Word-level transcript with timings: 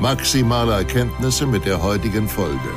maximale 0.00 0.72
Erkenntnisse 0.72 1.46
mit 1.46 1.64
der 1.64 1.82
heutigen 1.82 2.28
Folge. 2.28 2.70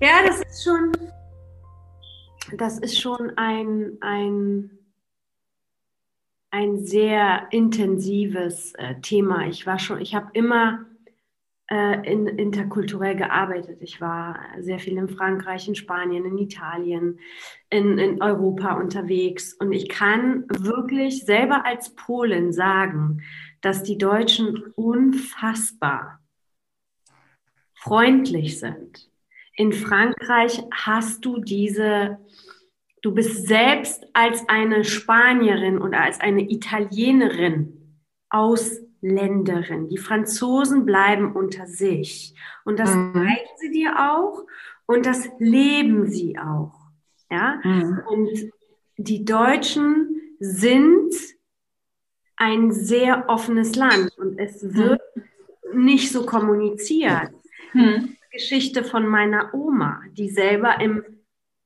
Ja, 0.00 0.22
das 0.26 0.40
ist 0.40 0.64
schon, 0.64 0.92
das 2.56 2.78
ist 2.78 3.00
schon 3.00 3.32
ein, 3.36 3.98
ein 4.00 4.70
ein 6.50 6.78
sehr 6.78 7.46
intensives 7.50 8.72
äh, 8.74 8.94
Thema. 9.02 9.46
Ich 9.48 9.66
war 9.66 9.78
schon, 9.78 10.00
ich 10.00 10.14
habe 10.14 10.30
immer 10.32 10.86
äh, 11.70 12.10
in, 12.10 12.26
interkulturell 12.26 13.16
gearbeitet. 13.16 13.78
Ich 13.82 14.00
war 14.00 14.38
sehr 14.58 14.78
viel 14.78 14.96
in 14.96 15.08
Frankreich, 15.08 15.68
in 15.68 15.74
Spanien, 15.74 16.24
in 16.24 16.38
Italien, 16.38 17.18
in, 17.68 17.98
in 17.98 18.22
Europa 18.22 18.74
unterwegs. 18.74 19.52
Und 19.52 19.72
ich 19.72 19.88
kann 19.88 20.44
wirklich 20.48 21.26
selber 21.26 21.66
als 21.66 21.94
Polin 21.94 22.52
sagen, 22.52 23.20
dass 23.60 23.82
die 23.82 23.98
Deutschen 23.98 24.72
unfassbar 24.74 26.20
freundlich 27.74 28.58
sind. 28.58 29.10
In 29.54 29.72
Frankreich 29.72 30.62
hast 30.72 31.24
du 31.24 31.40
diese 31.40 32.18
Du 33.00 33.14
bist 33.14 33.46
selbst 33.46 34.06
als 34.12 34.48
eine 34.48 34.84
Spanierin 34.84 35.78
oder 35.78 36.02
als 36.02 36.20
eine 36.20 36.50
Italienerin 36.50 37.96
Ausländerin. 38.30 39.88
Die 39.88 39.98
Franzosen 39.98 40.84
bleiben 40.84 41.32
unter 41.32 41.66
sich. 41.66 42.34
Und 42.64 42.78
das 42.78 42.94
mhm. 42.94 43.14
zeigen 43.14 43.50
sie 43.56 43.70
dir 43.70 44.12
auch 44.12 44.44
und 44.86 45.06
das 45.06 45.28
leben 45.38 46.08
sie 46.08 46.38
auch. 46.38 46.74
Ja? 47.30 47.60
Mhm. 47.62 48.02
Und 48.08 48.50
die 48.96 49.24
Deutschen 49.24 50.34
sind 50.40 51.14
ein 52.38 52.70
sehr 52.72 53.28
offenes 53.28 53.74
Land 53.74 54.16
und 54.16 54.38
es 54.38 54.62
mhm. 54.62 54.74
wird 54.74 55.00
mhm. 55.72 55.84
nicht 55.84 56.12
so 56.12 56.24
kommuniziert. 56.24 57.30
Mhm. 57.74 58.16
Geschichte 58.30 58.84
von 58.84 59.06
meiner 59.06 59.52
Oma, 59.52 60.02
die 60.12 60.30
selber 60.30 60.80
im 60.80 61.04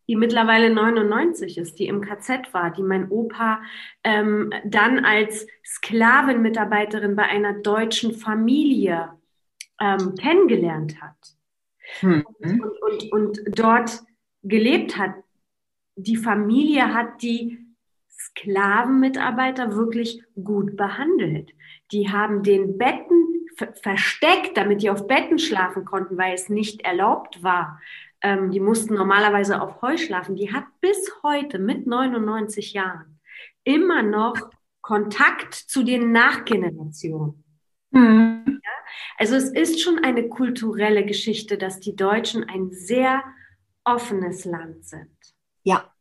die 0.09 0.17
mittlerweile 0.17 0.69
99 0.69 1.59
ist, 1.59 1.79
die 1.79 1.87
im 1.87 2.01
KZ 2.01 2.53
war, 2.53 2.71
die 2.71 2.83
mein 2.83 3.09
Opa 3.09 3.63
ähm, 4.03 4.53
dann 4.65 5.05
als 5.05 5.47
Sklavenmitarbeiterin 5.65 7.15
bei 7.15 7.23
einer 7.23 7.55
deutschen 7.55 8.13
Familie 8.13 9.13
ähm, 9.81 10.15
kennengelernt 10.17 11.01
hat 11.01 11.17
mhm. 12.03 12.27
und, 12.41 12.61
und, 12.61 12.83
und, 12.83 13.13
und 13.13 13.59
dort 13.59 14.03
gelebt 14.43 14.99
hat. 14.99 15.15
Die 15.97 16.17
Familie 16.17 16.93
hat 16.93 17.23
die 17.23 17.62
Sklavenmitarbeiter 18.39 19.75
wirklich 19.75 20.23
gut 20.43 20.77
behandelt. 20.77 21.53
Die 21.91 22.11
haben 22.11 22.43
den 22.43 22.79
Betten 22.79 23.47
versteckt, 23.83 24.57
damit 24.57 24.83
die 24.83 24.91
auf 24.91 25.07
Betten 25.07 25.39
schlafen 25.39 25.85
konnten, 25.85 26.17
weil 26.17 26.35
es 26.35 26.49
nicht 26.49 26.83
erlaubt 26.83 27.43
war, 27.43 27.81
ähm, 28.23 28.51
die 28.51 28.61
mussten 28.61 28.95
normalerweise 28.95 29.61
auf 29.61 29.83
Heu 29.83 29.97
schlafen, 29.97 30.37
die 30.37 30.53
hat 30.53 30.65
bis 30.81 31.13
heute 31.23 31.59
mit 31.59 31.87
99 31.87 32.73
Jahren 32.73 33.21
immer 33.65 34.03
noch 34.03 34.51
Kontakt 34.81 35.55
zu 35.55 35.83
den 35.83 36.13
Nachgenerationen. 36.13 37.45
Mhm. 37.91 38.61
Ja? 38.63 38.71
Also 39.19 39.37
es 39.37 39.51
ist 39.51 39.81
schon 39.81 39.99
eine 39.99 40.29
kulturelle 40.29 41.05
Geschichte, 41.05 41.59
dass 41.59 41.81
die 41.81 41.95
Deutschen 41.95 42.45
ein 42.45 42.73
sehr 42.73 43.23
offenes 43.85 44.45
Land 44.45 44.85
sind. 44.85 45.17
Ja. 45.63 45.92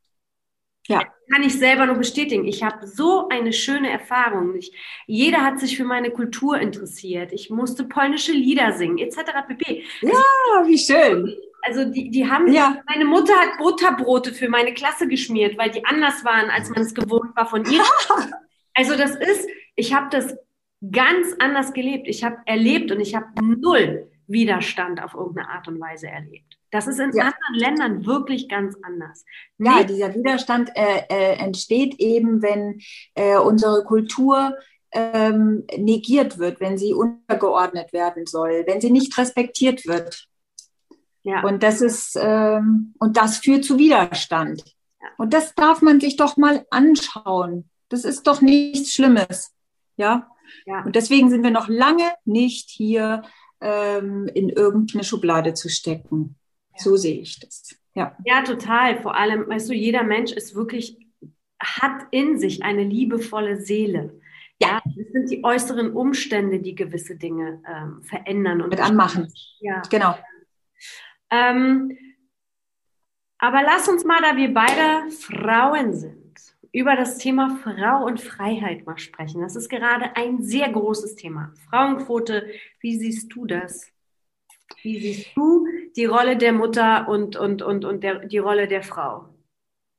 Ja. 0.87 1.03
Kann 1.31 1.43
ich 1.43 1.57
selber 1.57 1.85
nur 1.85 1.95
bestätigen. 1.95 2.45
Ich 2.45 2.63
habe 2.63 2.87
so 2.87 3.29
eine 3.29 3.53
schöne 3.53 3.89
Erfahrung. 3.89 4.55
Ich, 4.55 4.75
jeder 5.07 5.43
hat 5.43 5.59
sich 5.59 5.77
für 5.77 5.83
meine 5.83 6.11
Kultur 6.11 6.59
interessiert. 6.59 7.31
Ich 7.31 7.49
musste 7.49 7.85
polnische 7.85 8.31
Lieder 8.31 8.73
singen, 8.73 8.97
etc. 8.97 9.17
pp. 9.47 9.83
Ja, 10.01 10.11
also, 10.57 10.69
wie 10.69 10.77
schön. 10.77 11.37
Also 11.63 11.85
die, 11.85 12.09
die 12.09 12.29
haben, 12.29 12.51
ja. 12.51 12.81
meine 12.87 13.05
Mutter 13.05 13.33
hat 13.33 13.59
Butterbrote 13.59 14.33
für 14.33 14.49
meine 14.49 14.73
Klasse 14.73 15.07
geschmiert, 15.07 15.57
weil 15.57 15.69
die 15.69 15.85
anders 15.85 16.25
waren, 16.25 16.49
als 16.49 16.69
man 16.69 16.81
es 16.81 16.93
gewohnt 16.93 17.35
war 17.35 17.45
von 17.45 17.63
ihr. 17.71 17.83
also 18.73 18.97
das 18.97 19.15
ist, 19.15 19.47
ich 19.75 19.93
habe 19.93 20.07
das 20.09 20.35
ganz 20.91 21.35
anders 21.39 21.73
gelebt. 21.73 22.07
Ich 22.07 22.23
habe 22.23 22.37
erlebt 22.45 22.91
und 22.91 22.99
ich 22.99 23.15
habe 23.15 23.27
null 23.41 24.09
Widerstand 24.27 25.03
auf 25.03 25.13
irgendeine 25.13 25.49
Art 25.49 25.67
und 25.67 25.79
Weise 25.79 26.07
erlebt. 26.07 26.57
Das 26.71 26.87
ist 26.87 26.99
in 26.99 27.11
ja. 27.13 27.23
anderen 27.23 27.53
Ländern 27.53 28.05
wirklich 28.05 28.47
ganz 28.47 28.75
anders. 28.81 29.25
Ja, 29.57 29.79
nee. 29.79 29.85
dieser 29.85 30.15
Widerstand 30.15 30.71
äh, 30.75 31.03
äh, 31.09 31.33
entsteht 31.37 31.99
eben, 31.99 32.41
wenn 32.41 32.81
äh, 33.13 33.37
unsere 33.37 33.83
Kultur 33.83 34.55
ähm, 34.93 35.65
negiert 35.77 36.37
wird, 36.37 36.59
wenn 36.59 36.77
sie 36.77 36.93
untergeordnet 36.93 37.93
werden 37.93 38.25
soll, 38.25 38.63
wenn 38.67 38.81
sie 38.81 38.89
nicht 38.89 39.17
respektiert 39.17 39.85
wird. 39.85 40.27
Ja. 41.23 41.43
Und 41.43 41.61
das 41.61 41.81
ist, 41.81 42.17
ähm, 42.19 42.93
und 42.99 43.17
das 43.17 43.37
führt 43.37 43.65
zu 43.65 43.77
Widerstand. 43.77 44.63
Ja. 45.01 45.07
Und 45.17 45.33
das 45.33 45.53
darf 45.55 45.81
man 45.81 45.99
sich 45.99 46.15
doch 46.15 46.37
mal 46.37 46.65
anschauen. 46.71 47.69
Das 47.89 48.05
ist 48.05 48.27
doch 48.27 48.41
nichts 48.41 48.93
Schlimmes. 48.93 49.53
Ja. 49.97 50.29
ja. 50.65 50.83
Und 50.83 50.95
deswegen 50.95 51.29
sind 51.29 51.43
wir 51.43 51.51
noch 51.51 51.67
lange 51.67 52.11
nicht 52.25 52.69
hier 52.69 53.23
ähm, 53.59 54.29
in 54.33 54.49
irgendeine 54.49 55.03
Schublade 55.03 55.53
zu 55.53 55.69
stecken. 55.69 56.37
So 56.77 56.95
sehe 56.95 57.19
ich 57.21 57.39
das. 57.39 57.75
Ja. 57.93 58.15
ja, 58.25 58.43
total. 58.43 59.01
Vor 59.01 59.15
allem, 59.15 59.47
weißt 59.47 59.69
du, 59.69 59.73
jeder 59.73 60.03
Mensch 60.03 60.31
ist 60.31 60.55
wirklich, 60.55 60.97
hat 61.59 62.07
in 62.11 62.39
sich 62.39 62.63
eine 62.63 62.83
liebevolle 62.83 63.61
Seele. 63.61 64.19
Ja, 64.61 64.81
es 64.85 65.11
sind 65.11 65.29
die 65.29 65.43
äußeren 65.43 65.91
Umstände, 65.91 66.59
die 66.59 66.75
gewisse 66.75 67.15
Dinge 67.15 67.61
ähm, 67.67 68.03
verändern 68.03 68.61
und 68.61 68.69
mit 68.69 68.79
anmachen. 68.79 69.31
Ja, 69.59 69.81
genau. 69.89 70.15
Ähm, 71.31 71.97
aber 73.39 73.63
lass 73.63 73.89
uns 73.89 74.05
mal, 74.05 74.21
da 74.21 74.37
wir 74.37 74.53
beide 74.53 75.09
Frauen 75.11 75.93
sind, 75.93 76.21
über 76.71 76.95
das 76.95 77.17
Thema 77.17 77.57
Frau 77.63 78.05
und 78.05 78.21
Freiheit 78.21 78.85
mal 78.85 78.97
sprechen. 78.97 79.41
Das 79.41 79.55
ist 79.55 79.69
gerade 79.69 80.15
ein 80.15 80.41
sehr 80.41 80.71
großes 80.71 81.15
Thema. 81.15 81.53
Frauenquote, 81.69 82.47
wie 82.79 82.97
siehst 82.97 83.33
du 83.33 83.45
das? 83.45 83.90
Wie 84.83 84.99
siehst 84.99 85.27
du 85.35 85.65
die 85.95 86.05
Rolle 86.05 86.37
der 86.37 86.53
Mutter 86.53 87.07
und, 87.07 87.35
und, 87.35 87.61
und, 87.61 87.85
und 87.85 88.03
der, 88.03 88.25
die 88.25 88.37
Rolle 88.37 88.67
der 88.67 88.83
Frau? 88.83 89.25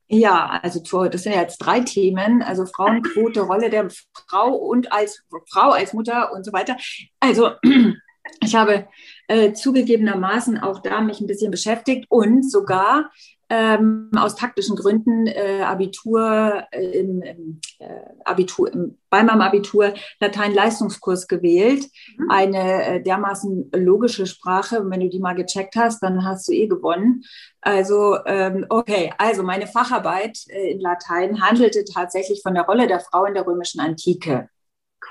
Ja, 0.09 0.61
also 0.63 0.81
das 1.09 1.23
sind 1.23 1.33
ja 1.35 1.41
jetzt 1.41 1.59
drei 1.59 1.81
Themen, 1.81 2.43
also 2.43 2.67
Frauenquote, 2.67 3.41
Rolle 3.41 3.71
der 3.71 3.89
Frau 4.29 4.55
und 4.55 4.93
als 4.93 5.25
Frau, 5.51 5.71
als 5.71 5.95
Mutter 5.95 6.33
und 6.33 6.45
so 6.45 6.53
weiter. 6.53 6.77
Also 7.19 7.53
ich 8.43 8.55
habe 8.55 8.89
äh, 9.29 9.55
zugegebenermaßen 9.55 10.59
auch 10.59 10.81
da 10.81 11.01
mich 11.01 11.21
ein 11.21 11.27
bisschen 11.27 11.51
beschäftigt 11.51 12.07
und 12.11 12.51
sogar 12.51 13.11
ähm, 13.53 14.11
aus 14.17 14.35
taktischen 14.35 14.77
Gründen 14.77 15.27
äh, 15.27 15.61
Abitur, 15.61 16.65
äh, 16.71 17.01
im, 17.01 17.23
äh, 17.23 17.87
Abitur 18.25 18.73
im, 18.73 18.99
bei 19.11 19.23
meinem 19.23 19.43
Abitur 19.43 19.93
Latein-Leistungskurs 20.21 21.29
gewählt. 21.29 21.85
Mhm. 22.17 22.31
Eine 22.31 22.85
äh, 22.85 23.03
dermaßen 23.03 23.71
logische 23.75 24.25
Sprache. 24.27 24.81
Und 24.81 24.91
wenn 24.91 25.01
du 25.01 25.11
die 25.11 25.19
mal 25.19 25.35
gecheckt 25.35 25.77
hast, 25.77 26.03
dann 26.03 26.25
hast 26.25 26.49
du 26.49 26.53
eh 26.53 26.67
gewonnen. 26.67 27.25
Also, 27.61 28.17
ähm, 28.25 28.65
okay, 28.71 29.13
also 29.19 29.43
meine 29.43 29.67
Facharbeit 29.67 30.39
äh, 30.49 30.71
in 30.71 30.81
Latein 30.81 31.43
handelte 31.43 31.85
tatsächlich 31.85 32.41
von 32.43 32.55
der 32.55 32.65
Rolle 32.65 32.87
der 32.87 33.01
Frau 33.01 33.27
in 33.27 33.35
der 33.35 33.47
römischen 33.47 33.81
Antike. 33.81 34.49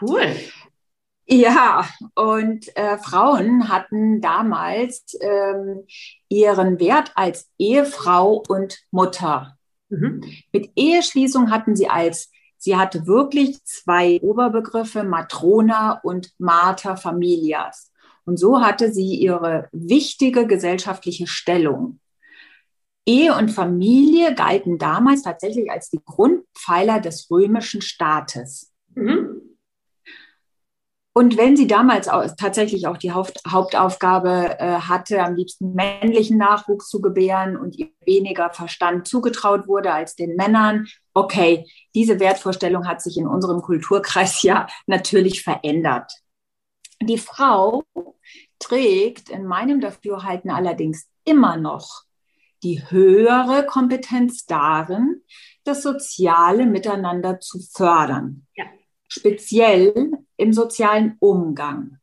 Cool. 0.01 0.25
Ja, 1.27 1.87
und 2.15 2.75
äh, 2.75 2.97
Frauen 2.97 3.69
hatten 3.69 4.21
damals 4.21 5.17
ähm, 5.21 5.85
ihren 6.29 6.79
Wert 6.79 7.11
als 7.15 7.49
Ehefrau 7.57 8.43
und 8.47 8.79
Mutter. 8.91 9.57
Mhm. 9.89 10.23
Mit 10.51 10.71
Eheschließung 10.75 11.51
hatten 11.51 11.75
sie 11.75 11.87
als, 11.87 12.31
sie 12.57 12.75
hatte 12.75 13.07
wirklich 13.07 13.63
zwei 13.63 14.19
Oberbegriffe, 14.21 15.03
Matrona 15.03 15.99
und 16.03 16.31
Mater 16.37 16.97
Familias. 16.97 17.91
Und 18.25 18.37
so 18.37 18.61
hatte 18.61 18.91
sie 18.91 19.15
ihre 19.15 19.67
wichtige 19.71 20.47
gesellschaftliche 20.47 21.27
Stellung. 21.27 21.99
Ehe 23.05 23.35
und 23.35 23.49
Familie 23.49 24.35
galten 24.35 24.77
damals 24.77 25.23
tatsächlich 25.23 25.71
als 25.71 25.89
die 25.89 26.01
Grundpfeiler 26.05 26.99
des 26.99 27.29
römischen 27.31 27.81
Staates. 27.81 28.71
Mhm. 28.93 29.40
Und 31.13 31.37
wenn 31.37 31.57
sie 31.57 31.67
damals 31.67 32.07
auch, 32.07 32.25
tatsächlich 32.37 32.87
auch 32.87 32.95
die 32.95 33.11
Haupt, 33.11 33.41
Hauptaufgabe 33.45 34.57
äh, 34.59 34.79
hatte, 34.79 35.21
am 35.21 35.35
liebsten 35.35 35.73
männlichen 35.73 36.37
Nachwuchs 36.37 36.87
zu 36.87 37.01
gebären 37.01 37.57
und 37.57 37.77
ihr 37.77 37.89
weniger 38.05 38.49
Verstand 38.51 39.07
zugetraut 39.07 39.67
wurde 39.67 39.91
als 39.91 40.15
den 40.15 40.37
Männern, 40.37 40.87
okay, 41.13 41.69
diese 41.93 42.21
Wertvorstellung 42.21 42.87
hat 42.87 43.01
sich 43.01 43.17
in 43.17 43.27
unserem 43.27 43.61
Kulturkreis 43.61 44.41
ja 44.43 44.67
natürlich 44.87 45.43
verändert. 45.43 46.13
Die 47.01 47.17
Frau 47.17 47.83
trägt 48.59 49.29
in 49.29 49.45
meinem 49.45 49.81
Dafürhalten 49.81 50.49
allerdings 50.49 51.09
immer 51.25 51.57
noch 51.57 52.03
die 52.63 52.83
höhere 52.89 53.65
Kompetenz 53.65 54.45
darin, 54.45 55.23
das 55.63 55.81
soziale 55.81 56.67
Miteinander 56.67 57.39
zu 57.39 57.59
fördern. 57.59 58.45
Ja 58.55 58.65
speziell 59.11 60.09
im 60.37 60.53
sozialen 60.53 61.17
Umgang, 61.19 61.97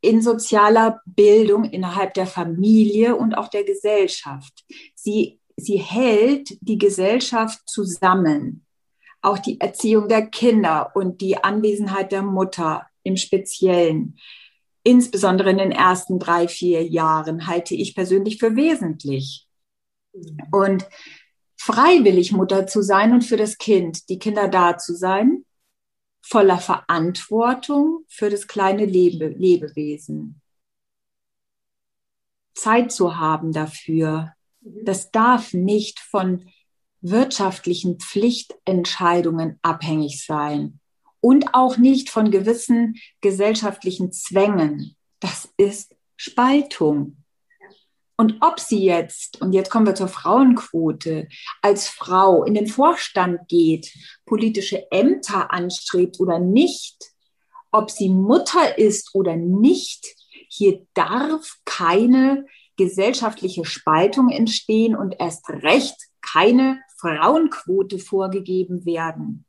in 0.00 0.20
sozialer 0.20 1.00
Bildung 1.06 1.64
innerhalb 1.64 2.12
der 2.14 2.26
Familie 2.26 3.14
und 3.14 3.34
auch 3.34 3.46
der 3.46 3.62
Gesellschaft. 3.62 4.64
Sie, 4.96 5.38
sie 5.56 5.76
hält 5.76 6.58
die 6.60 6.76
Gesellschaft 6.76 7.60
zusammen. 7.66 8.66
Auch 9.22 9.38
die 9.38 9.60
Erziehung 9.60 10.08
der 10.08 10.26
Kinder 10.26 10.90
und 10.94 11.20
die 11.20 11.36
Anwesenheit 11.36 12.10
der 12.10 12.22
Mutter 12.22 12.88
im 13.04 13.16
Speziellen, 13.16 14.18
insbesondere 14.82 15.50
in 15.50 15.58
den 15.58 15.72
ersten 15.72 16.18
drei, 16.18 16.48
vier 16.48 16.84
Jahren, 16.84 17.46
halte 17.46 17.76
ich 17.76 17.94
persönlich 17.94 18.38
für 18.38 18.56
wesentlich. 18.56 19.46
Und 20.50 20.88
freiwillig 21.56 22.32
Mutter 22.32 22.66
zu 22.66 22.82
sein 22.82 23.12
und 23.12 23.22
für 23.22 23.36
das 23.36 23.56
Kind, 23.56 24.08
die 24.08 24.18
Kinder 24.18 24.48
da 24.48 24.78
zu 24.78 24.96
sein, 24.96 25.44
voller 26.20 26.58
Verantwortung 26.58 28.04
für 28.08 28.30
das 28.30 28.46
kleine 28.46 28.84
Lebe 28.84 29.28
Lebewesen. 29.28 30.40
Zeit 32.54 32.90
zu 32.92 33.16
haben 33.16 33.52
dafür, 33.52 34.34
mhm. 34.60 34.84
das 34.84 35.10
darf 35.10 35.54
nicht 35.54 36.00
von 36.00 36.50
wirtschaftlichen 37.00 37.98
Pflichtentscheidungen 38.00 39.58
abhängig 39.62 40.24
sein 40.26 40.80
und 41.20 41.54
auch 41.54 41.76
nicht 41.76 42.10
von 42.10 42.30
gewissen 42.30 42.96
gesellschaftlichen 43.20 44.12
Zwängen. 44.12 44.96
Das 45.20 45.48
ist 45.56 45.94
Spaltung. 46.16 47.24
Und 48.20 48.38
ob 48.40 48.58
sie 48.58 48.82
jetzt, 48.82 49.40
und 49.40 49.52
jetzt 49.52 49.70
kommen 49.70 49.86
wir 49.86 49.94
zur 49.94 50.08
Frauenquote, 50.08 51.28
als 51.62 51.88
Frau 51.88 52.42
in 52.42 52.54
den 52.54 52.66
Vorstand 52.66 53.46
geht, 53.48 53.92
politische 54.26 54.90
Ämter 54.90 55.52
anstrebt 55.52 56.18
oder 56.18 56.40
nicht, 56.40 56.96
ob 57.70 57.92
sie 57.92 58.08
Mutter 58.08 58.76
ist 58.76 59.14
oder 59.14 59.36
nicht, 59.36 60.04
hier 60.48 60.84
darf 60.94 61.58
keine 61.64 62.44
gesellschaftliche 62.76 63.64
Spaltung 63.64 64.30
entstehen 64.30 64.96
und 64.96 65.14
erst 65.20 65.48
recht 65.48 65.96
keine 66.20 66.80
Frauenquote 66.96 68.00
vorgegeben 68.00 68.84
werden. 68.84 69.44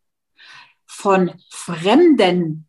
Von 0.86 1.32
Fremden, 1.50 2.68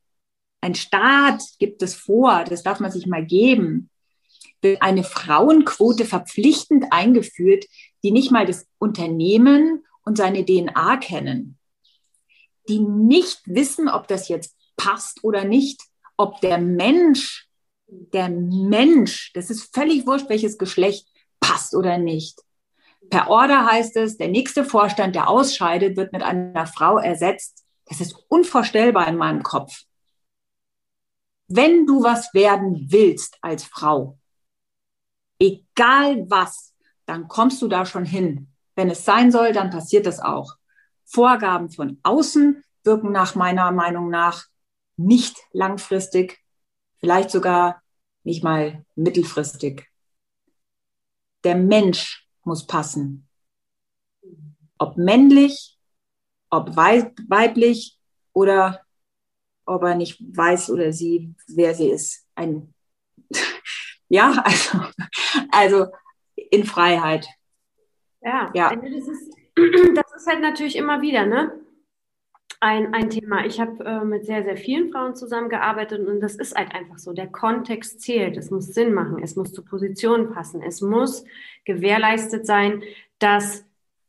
ein 0.63 0.75
Staat 0.75 1.43
gibt 1.59 1.83
es 1.83 1.95
vor, 1.95 2.45
das 2.45 2.63
darf 2.63 2.81
man 2.81 2.91
sich 2.91 3.07
mal 3.07 3.25
geben, 3.25 3.91
eine 4.81 5.05
Frauenquote 5.05 6.05
verpflichtend 6.05 6.87
eingeführt, 6.91 7.67
die 8.03 8.11
nicht 8.11 8.31
mal 8.31 8.47
das 8.47 8.67
Unternehmen 8.79 9.85
und 10.05 10.17
seine 10.17 10.45
DNA 10.45 10.97
kennen, 10.99 11.59
die 12.69 12.81
nicht 12.81 13.41
wissen, 13.47 13.89
ob 13.89 14.09
das 14.09 14.29
jetzt 14.29 14.57
passt 14.77 15.25
oder 15.25 15.45
nicht, 15.45 15.83
ob 16.17 16.41
der 16.41 16.59
Mensch, 16.59 17.49
der 17.87 18.29
Mensch, 18.29 19.33
das 19.35 19.51
ist 19.51 19.75
völlig 19.75 20.07
wurscht, 20.07 20.29
welches 20.29 20.59
Geschlecht 20.59 21.07
passt 21.41 21.75
oder 21.75 21.99
nicht. 21.99 22.41
Per 23.09 23.29
Order 23.29 23.67
heißt 23.67 23.97
es, 23.97 24.19
der 24.19 24.29
nächste 24.29 24.65
Vorstand, 24.65 25.17
der 25.17 25.29
ausscheidet, 25.29 25.97
wird 25.97 26.13
mit 26.13 26.23
einer 26.23 26.67
Frau 26.67 26.99
ersetzt. 26.99 27.65
Das 27.87 28.01
ist 28.01 28.15
unvorstellbar 28.29 29.09
in 29.09 29.17
meinem 29.17 29.43
Kopf. 29.43 29.83
Wenn 31.49 31.87
du 31.87 32.05
was 32.05 32.33
werden 32.35 32.87
willst 32.91 33.37
als 33.41 33.65
Frau, 33.65 34.20
egal 35.41 36.31
was, 36.31 36.75
dann 37.07 37.27
kommst 37.27 37.61
du 37.63 37.69
da 37.69 37.85
schon 37.85 38.05
hin. 38.05 38.49
Wenn 38.77 38.91
es 38.91 39.05
sein 39.05 39.33
soll, 39.33 39.53
dann 39.53 39.71
passiert 39.71 40.07
das 40.07 40.21
auch. 40.21 40.57
Vorgaben 41.05 41.71
von 41.71 41.99
außen 42.05 42.63
wirken 42.85 43.11
nach 43.11 43.35
meiner 43.35 43.73
Meinung 43.73 44.11
nach 44.11 44.47
nicht 44.97 45.37
langfristig, 45.53 46.39
vielleicht 46.99 47.31
sogar 47.31 47.83
nicht 48.23 48.45
mal 48.45 48.85
mittelfristig. 48.95 49.89
Der 51.43 51.57
Mensch 51.57 52.29
muss 52.45 52.67
passen. 52.67 53.27
Ob 54.79 54.97
männlich, 54.97 55.79
ob 56.51 56.77
weiblich 56.77 57.99
oder 58.33 58.85
ob 59.65 59.83
er 59.83 59.95
nicht 59.95 60.21
weiß 60.21 60.71
oder 60.71 60.93
sie, 60.93 61.35
wer 61.49 61.75
sie 61.75 61.91
ist. 61.91 62.27
Ein 62.35 62.75
ja, 64.11 64.33
also, 64.45 64.79
also 65.51 65.87
in 66.35 66.65
Freiheit. 66.65 67.27
Ja, 68.21 68.51
ja. 68.55 68.69
Also 68.69 68.83
das, 68.83 69.09
ist, 69.09 69.33
das 69.97 70.15
ist 70.15 70.27
halt 70.27 70.43
natürlich 70.43 70.77
immer 70.77 71.01
wieder, 71.01 71.25
ne? 71.25 71.53
Ein, 72.63 72.93
ein 72.93 73.09
Thema. 73.09 73.47
Ich 73.47 73.59
habe 73.59 73.83
äh, 73.85 74.05
mit 74.05 74.27
sehr, 74.27 74.45
sehr 74.45 74.59
vielen 74.59 74.91
Frauen 74.91 75.17
zusammengearbeitet 75.17 76.07
und 76.07 76.21
das 76.21 76.35
ist 76.35 76.55
halt 76.55 76.75
einfach 76.75 76.99
so. 76.99 77.15
Der 77.15 77.29
Kontext 77.29 78.03
zählt. 78.03 78.37
Es 78.37 78.51
muss 78.51 78.67
Sinn 78.67 78.93
machen. 78.93 79.23
Es 79.23 79.35
muss 79.35 79.55
zur 79.55 79.65
Position 79.65 80.35
passen. 80.35 80.61
Es 80.61 80.83
muss 80.83 81.25
gewährleistet 81.65 82.45
sein, 82.45 82.83
dass 83.19 83.65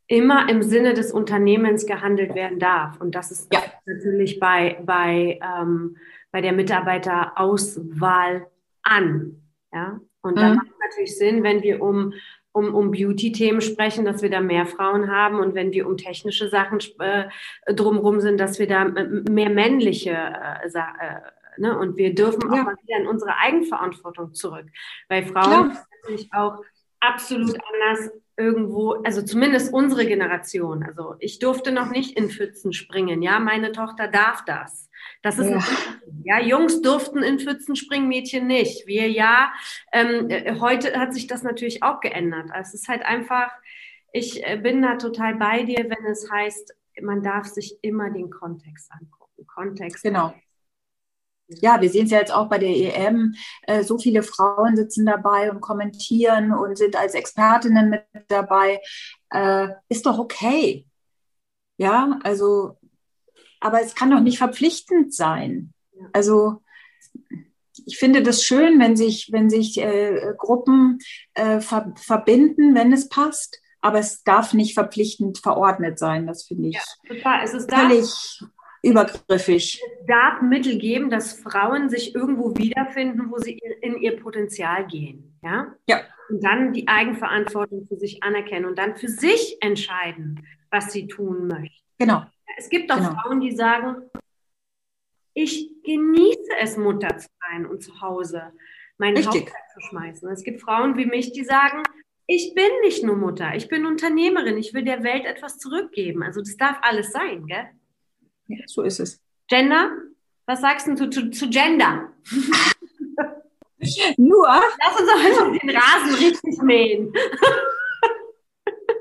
immer 0.08 0.50
im 0.50 0.64
Sinne 0.64 0.94
des 0.94 1.14
Unternehmens 1.14 1.86
gehandelt 1.86 2.36
werden 2.36 2.60
darf. 2.60 3.00
Und 3.00 3.16
das 3.16 3.32
ist 3.32 3.54
ja. 3.54 3.62
natürlich 3.86 4.42
bei, 4.42 4.82
bei, 4.86 5.40
ähm, 5.42 5.96
bei 6.32 6.42
der 6.42 6.52
Mitarbeiterauswahl 6.52 8.48
an. 8.84 9.41
Ja? 9.72 10.00
Und 10.22 10.38
da 10.38 10.50
mhm. 10.50 10.56
macht 10.58 10.68
es 10.68 10.80
natürlich 10.80 11.18
Sinn, 11.18 11.44
wenn 11.44 11.64
wir 11.64 11.82
um, 11.82 12.14
um, 12.52 12.74
um 12.74 12.92
Beauty-Themen 12.92 13.62
sprechen, 13.62 14.06
dass 14.06 14.22
wir 14.22 14.30
da 14.30 14.42
mehr 14.42 14.66
Frauen 14.66 15.10
haben 15.10 15.40
und 15.40 15.56
wenn 15.56 15.72
wir 15.72 15.88
um 15.88 15.98
technische 15.98 16.50
Sachen 16.50 16.80
äh, 17.00 17.30
drumherum 17.74 18.20
sind, 18.20 18.40
dass 18.40 18.60
wir 18.60 18.68
da 18.68 18.86
mehr 18.86 19.50
männliche 19.50 20.12
äh, 20.12 20.68
äh, 20.68 21.22
ne? 21.58 21.78
und 21.78 21.98
wir 21.98 22.14
dürfen 22.14 22.42
ja. 22.42 22.62
auch 22.62 22.66
mal 22.66 22.76
wieder 22.84 23.00
in 23.00 23.08
unsere 23.08 23.38
Eigenverantwortung 23.38 24.34
zurück, 24.34 24.68
weil 25.10 25.24
Frauen 25.24 25.78
natürlich 26.04 26.32
auch 26.34 26.62
absolut 27.00 27.58
anders 27.74 28.12
irgendwo, 28.38 28.94
also 29.04 29.22
zumindest 29.22 29.74
unsere 29.74 30.06
Generation. 30.06 30.84
Also 30.84 31.16
ich 31.20 31.40
durfte 31.40 31.72
noch 31.72 31.90
nicht 31.90 32.18
in 32.18 32.30
Pfützen 32.30 32.74
springen, 32.74 33.22
ja, 33.22 33.40
meine 33.40 33.72
Tochter 33.72 34.08
darf 34.08 34.44
das. 34.46 34.90
Das 35.22 35.40
ist 35.40 35.50
ja. 35.50 35.62
ja, 36.24 36.40
Jungs 36.40 36.82
durften 36.82 37.24
in 37.24 37.40
Pfützen 37.40 37.76
springen, 37.76 38.08
Mädchen 38.08 38.48
nicht. 38.48 38.88
Wir 38.88 39.10
ja. 39.10 39.52
Ähm, 39.92 40.30
äh, 40.30 40.60
heute 40.60 41.00
hat 41.00 41.14
sich 41.14 41.28
das 41.28 41.44
natürlich 41.44 41.84
auch 41.84 42.00
geändert. 42.00 42.52
Also 42.52 42.70
es 42.70 42.82
ist 42.82 42.88
halt 42.88 43.04
einfach, 43.04 43.52
ich 44.14 44.44
äh, 44.46 44.58
bin 44.58 44.82
da 44.82 44.96
total 44.96 45.36
bei 45.36 45.64
dir, 45.64 45.86
wenn 45.90 46.06
es 46.06 46.30
heißt, 46.32 46.76
man 47.02 47.24
darf 47.24 47.48
sich 47.48 47.78
immer 47.82 48.10
den 48.10 48.30
Kontext 48.30 48.92
angucken. 48.92 49.48
Kontext. 49.48 50.04
Genau. 50.04 50.34
Ja, 51.60 51.82
wir 51.82 51.90
sehen 51.90 52.06
es 52.06 52.12
ja 52.12 52.20
jetzt 52.20 52.34
auch 52.34 52.48
bei 52.48 52.58
der 52.58 52.70
EM. 52.70 53.36
Äh, 53.64 53.84
so 53.84 53.98
viele 53.98 54.24
Frauen 54.24 54.76
sitzen 54.76 55.06
dabei 55.06 55.52
und 55.52 55.62
kommentieren 55.62 56.54
und 56.54 56.78
sind 56.78 56.96
als 56.96 57.14
Expertinnen 57.14 57.90
mit 57.90 58.06
dabei. 58.28 58.80
Äh, 59.30 59.70
ist 59.90 60.06
doch 60.06 60.20
okay. 60.20 60.86
Ja, 61.78 62.20
also 62.24 62.78
aber 63.62 63.82
es 63.82 63.96
kann 63.96 64.12
doch 64.12 64.20
nicht 64.20 64.40
verpflichtend 64.40 65.14
sein. 65.14 65.74
Also 66.12 66.62
ich 67.86 67.98
finde 67.98 68.24
das 68.24 68.44
schön, 68.44 68.80
wenn 68.80 68.98
sich, 68.98 69.30
wenn 69.32 69.50
sich 69.50 69.80
äh, 69.80 70.34
Gruppen 70.38 71.00
äh, 71.36 71.62
ver 71.62 71.94
verbinden, 71.96 72.76
wenn 72.76 72.92
es 72.92 73.08
passt, 73.08 73.60
aber 73.80 74.00
es 74.00 74.24
darf 74.24 74.54
nicht 74.54 74.74
verpflichtend 74.74 75.40
verordnet 75.40 75.98
sein. 75.98 76.28
Das 76.28 76.44
finde 76.44 76.70
ich 76.70 76.76
ja, 76.76 77.16
total. 77.16 77.44
Es 77.44 77.54
ist 77.54 77.72
völlig 77.72 78.44
übergriffig. 78.84 79.82
Es 79.82 80.06
darf 80.08 80.42
Mittel 80.42 80.78
geben, 80.78 81.10
dass 81.10 81.34
Frauen 81.34 81.90
sich 81.90 82.16
irgendwo 82.16 82.56
wiederfinden, 82.58 83.32
wo 83.32 83.38
sie 83.38 83.60
in 83.82 84.02
ihr 84.02 84.20
Potenzial 84.20 84.88
gehen. 84.88 85.38
Ja? 85.44 85.76
Ja. 85.88 86.02
Und 86.30 86.44
dann 86.44 86.74
die 86.74 86.88
Eigenverantwortung 86.88 87.88
für 87.88 87.98
sich 87.98 88.24
anerkennen 88.24 88.66
und 88.66 88.78
dann 88.78 88.96
für 88.96 89.10
sich 89.10 89.58
entscheiden, 89.62 90.46
was 90.70 90.92
sie 90.92 91.08
tun 91.08 91.48
möchten. 91.48 91.86
Genau. 92.00 92.24
Es 92.58 92.70
gibt 92.70 92.92
auch 92.92 92.98
Genau. 92.98 93.14
Frauen, 93.14 93.42
die 93.42 93.52
sagen, 93.52 94.10
ich 95.34 95.70
genieße 95.84 96.52
es, 96.60 96.78
Mutter 96.78 97.18
zu 97.18 97.28
sein 97.40 97.66
und 97.66 97.84
zu 97.84 98.02
Hause 98.02 98.52
meinen 98.98 99.18
Richtig. 99.18 99.44
Haushalt 99.44 99.64
zu 99.74 99.82
schmeißen. 99.82 100.30
Es 100.30 100.44
gibt 100.44 100.62
Frauen 100.62 100.98
wie 100.98 101.06
mich, 101.06 101.32
die 101.32 101.44
sagen, 101.44 101.84
ich 102.28 102.54
bin 102.54 102.70
nicht 102.84 103.04
nur 103.04 103.18
Mutter, 103.18 103.56
ich 103.56 103.68
bin 103.68 103.86
Unternehmerin, 103.86 104.58
ich 104.58 104.74
will 104.74 104.84
der 104.84 105.04
Welt 105.04 105.26
etwas 105.26 105.58
zurückgeben. 105.58 106.24
Also 106.24 106.40
das 106.40 106.56
darf 106.56 106.78
alles 106.82 107.12
sein, 107.12 107.46
gell? 107.48 107.68
So 108.68 108.82
ist 108.84 109.00
es. 109.00 109.22
Gender? 109.48 109.92
Was 110.46 110.62
sagst 110.62 110.88
du 110.88 110.96
zu, 110.96 111.10
zu, 111.10 111.30
zu 111.32 111.50
Gender? 111.50 112.10
Nur, 114.18 114.48
Lass 114.48 115.00
uns 115.00 115.10
doch 115.10 115.26
einfach 115.26 115.60
den 115.60 115.70
Rasen 115.72 116.14
richtig 116.16 116.62
mähen. 116.62 117.12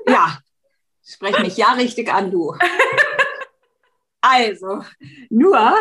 ja, 0.07 0.39
sprech 1.05 1.39
mich 1.39 1.55
ja 1.55 1.73
richtig 1.73 2.11
an, 2.11 2.31
du. 2.31 2.55
Also, 4.21 4.83
nur, 5.29 5.75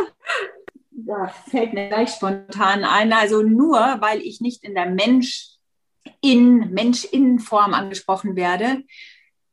da 0.90 1.28
fällt 1.28 1.72
mir 1.72 1.88
gleich 1.88 2.10
spontan 2.10 2.84
ein, 2.84 3.12
also 3.12 3.42
nur, 3.42 3.78
weil 4.00 4.20
ich 4.20 4.42
nicht 4.42 4.64
in 4.64 4.74
der 4.74 4.90
Mensch 4.90 5.56
in 6.20 6.70
Mensch-In-Form 6.72 7.74
angesprochen 7.74 8.36
werde, 8.36 8.82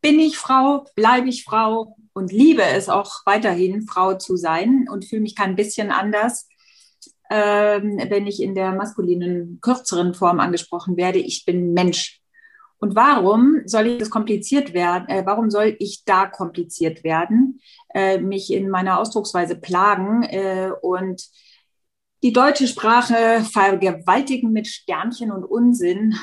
bin 0.01 0.19
ich 0.19 0.37
Frau, 0.37 0.85
bleibe 0.95 1.29
ich 1.29 1.43
Frau 1.43 1.95
und 2.17 2.31
liebe 2.31 2.63
es 2.63 2.89
auch 2.89 3.21
weiterhin, 3.25 3.83
Frau 3.83 4.15
zu 4.15 4.37
sein 4.37 4.87
und 4.91 5.05
fühle 5.05 5.21
mich 5.21 5.35
kein 5.35 5.55
bisschen 5.55 5.91
anders, 5.91 6.49
ähm, 7.29 7.99
wenn 8.09 8.25
ich 8.25 8.41
in 8.41 8.55
der 8.55 8.73
maskulinen, 8.73 9.59
kürzeren 9.61 10.15
Form 10.15 10.39
angesprochen 10.39 10.97
werde. 10.97 11.19
Ich 11.19 11.45
bin 11.45 11.73
Mensch. 11.73 12.19
Und 12.79 12.95
warum 12.95 13.61
soll 13.65 13.85
ich 13.85 13.99
das 13.99 14.09
kompliziert 14.09 14.73
werden? 14.73 15.07
Äh, 15.09 15.27
warum 15.27 15.51
soll 15.51 15.75
ich 15.77 16.05
da 16.05 16.25
kompliziert 16.25 17.03
werden, 17.03 17.59
äh, 17.93 18.17
mich 18.17 18.51
in 18.51 18.69
meiner 18.69 18.99
Ausdrucksweise 18.99 19.55
plagen 19.55 20.23
äh, 20.23 20.71
und 20.81 21.21
die 22.23 22.33
deutsche 22.33 22.67
Sprache 22.67 23.43
vergewaltigen 23.43 24.51
mit 24.51 24.65
Sternchen 24.65 25.31
und 25.31 25.43
Unsinn 25.43 26.15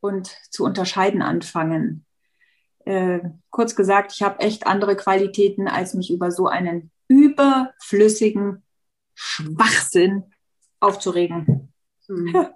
und 0.00 0.28
zu 0.50 0.64
unterscheiden 0.64 1.20
anfangen? 1.20 2.06
Äh, 2.84 3.20
kurz 3.50 3.76
gesagt, 3.76 4.12
ich 4.14 4.22
habe 4.22 4.40
echt 4.40 4.66
andere 4.66 4.96
Qualitäten, 4.96 5.68
als 5.68 5.94
mich 5.94 6.10
über 6.10 6.30
so 6.30 6.46
einen 6.46 6.90
überflüssigen 7.08 8.62
Schwachsinn 9.14 10.24
aufzuregen. 10.80 11.72
Hm. 12.06 12.46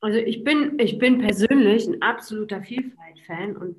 Also 0.00 0.18
ich 0.18 0.44
bin, 0.44 0.78
ich 0.78 0.98
bin 0.98 1.18
persönlich 1.18 1.86
ein 1.86 2.00
absoluter 2.00 2.62
Vielfalt-Fan 2.62 3.56
und 3.56 3.76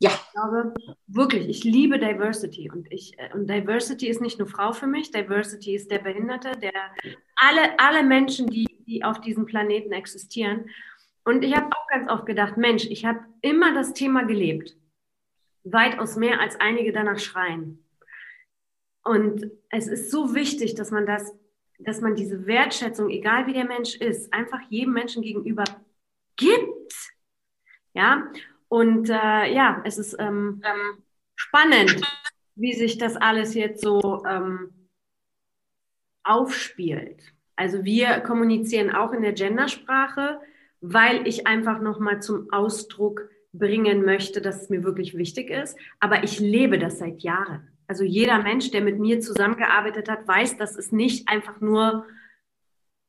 Ja. 0.00 0.10
ich 0.10 0.32
glaube 0.32 0.74
wirklich, 1.06 1.48
ich 1.48 1.64
liebe 1.64 1.98
Diversity 1.98 2.70
und 2.70 2.92
ich 2.92 3.18
äh, 3.18 3.32
und 3.32 3.48
Diversity 3.48 4.08
ist 4.08 4.20
nicht 4.20 4.38
nur 4.38 4.48
Frau 4.48 4.72
für 4.72 4.86
mich, 4.86 5.10
Diversity 5.10 5.74
ist 5.74 5.90
der 5.90 6.00
Behinderte, 6.00 6.52
der 6.60 6.72
alle, 7.36 7.78
alle 7.78 8.02
Menschen, 8.02 8.48
die, 8.48 8.66
die 8.86 9.02
auf 9.04 9.20
diesem 9.20 9.46
Planeten 9.46 9.92
existieren. 9.92 10.68
Und 11.26 11.44
ich 11.44 11.54
habe 11.54 11.66
auch 11.76 11.86
ganz 11.88 12.08
oft 12.08 12.24
gedacht, 12.24 12.56
Mensch, 12.56 12.86
ich 12.86 13.04
habe 13.04 13.20
immer 13.42 13.74
das 13.74 13.92
Thema 13.92 14.24
gelebt. 14.24 14.74
Weitaus 15.64 16.16
mehr 16.16 16.40
als 16.40 16.58
einige 16.58 16.92
danach 16.92 17.18
schreien. 17.18 17.84
Und 19.02 19.50
es 19.68 19.88
ist 19.88 20.10
so 20.10 20.34
wichtig, 20.34 20.74
dass 20.74 20.90
man 20.90 21.04
das 21.04 21.34
dass 21.78 22.00
man 22.00 22.14
diese 22.14 22.46
Wertschätzung, 22.46 23.10
egal 23.10 23.46
wie 23.46 23.52
der 23.52 23.64
Mensch 23.64 23.96
ist, 23.96 24.32
einfach 24.32 24.60
jedem 24.70 24.94
Menschen 24.94 25.22
gegenüber 25.22 25.64
gibt. 26.36 26.92
Ja, 27.92 28.30
und 28.68 29.08
äh, 29.08 29.52
ja, 29.52 29.82
es 29.84 29.98
ist 29.98 30.16
ähm, 30.18 30.62
ähm, 30.64 31.02
spannend, 31.34 32.00
wie 32.54 32.74
sich 32.74 32.98
das 32.98 33.16
alles 33.16 33.54
jetzt 33.54 33.82
so 33.82 34.24
ähm, 34.26 34.88
aufspielt. 36.24 37.22
Also 37.54 37.84
wir 37.84 38.20
kommunizieren 38.20 38.90
auch 38.90 39.12
in 39.12 39.22
der 39.22 39.32
Gendersprache, 39.32 40.40
weil 40.80 41.26
ich 41.26 41.46
einfach 41.46 41.80
nochmal 41.80 42.20
zum 42.22 42.50
Ausdruck 42.52 43.28
bringen 43.52 44.04
möchte, 44.04 44.40
dass 44.40 44.62
es 44.62 44.70
mir 44.70 44.84
wirklich 44.84 45.16
wichtig 45.16 45.50
ist. 45.50 45.78
Aber 46.00 46.24
ich 46.24 46.38
lebe 46.38 46.78
das 46.78 46.98
seit 46.98 47.22
Jahren. 47.22 47.68
Also 47.86 48.04
jeder 48.04 48.42
Mensch, 48.42 48.70
der 48.70 48.80
mit 48.82 48.98
mir 48.98 49.20
zusammengearbeitet 49.20 50.08
hat, 50.08 50.26
weiß, 50.26 50.56
dass 50.58 50.76
es 50.76 50.92
nicht 50.92 51.28
einfach 51.28 51.60
nur, 51.60 52.04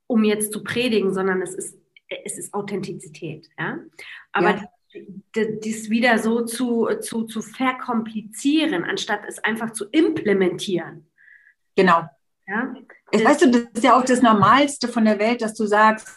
um 0.07 0.23
jetzt 0.23 0.53
zu 0.53 0.63
predigen, 0.63 1.13
sondern 1.13 1.41
es 1.41 1.53
ist, 1.53 1.77
es 2.23 2.37
ist 2.37 2.53
Authentizität. 2.53 3.49
Ja? 3.59 3.79
Aber 4.31 4.51
Ja. 4.51 5.45
dies 5.63 5.89
wieder 5.89 6.17
so 6.19 6.45
zu, 6.45 6.87
zu, 7.01 7.23
zu 7.23 7.41
verkomplizieren, 7.41 8.83
anstatt 8.83 9.21
es 9.27 9.39
einfach 9.39 9.71
zu 9.71 9.85
implementieren. 9.91 11.09
Genau. 11.75 12.07
Ja? 12.47 12.73
Es, 13.11 13.23
weißt 13.23 13.41
du, 13.41 13.51
das 13.51 13.61
ist 13.73 13.83
ja 13.83 13.97
auch 13.97 14.05
das 14.05 14.21
Normalste 14.21 14.87
von 14.87 15.03
der 15.03 15.19
Welt, 15.19 15.41
dass 15.41 15.53
du 15.53 15.65
sagst, 15.65 16.07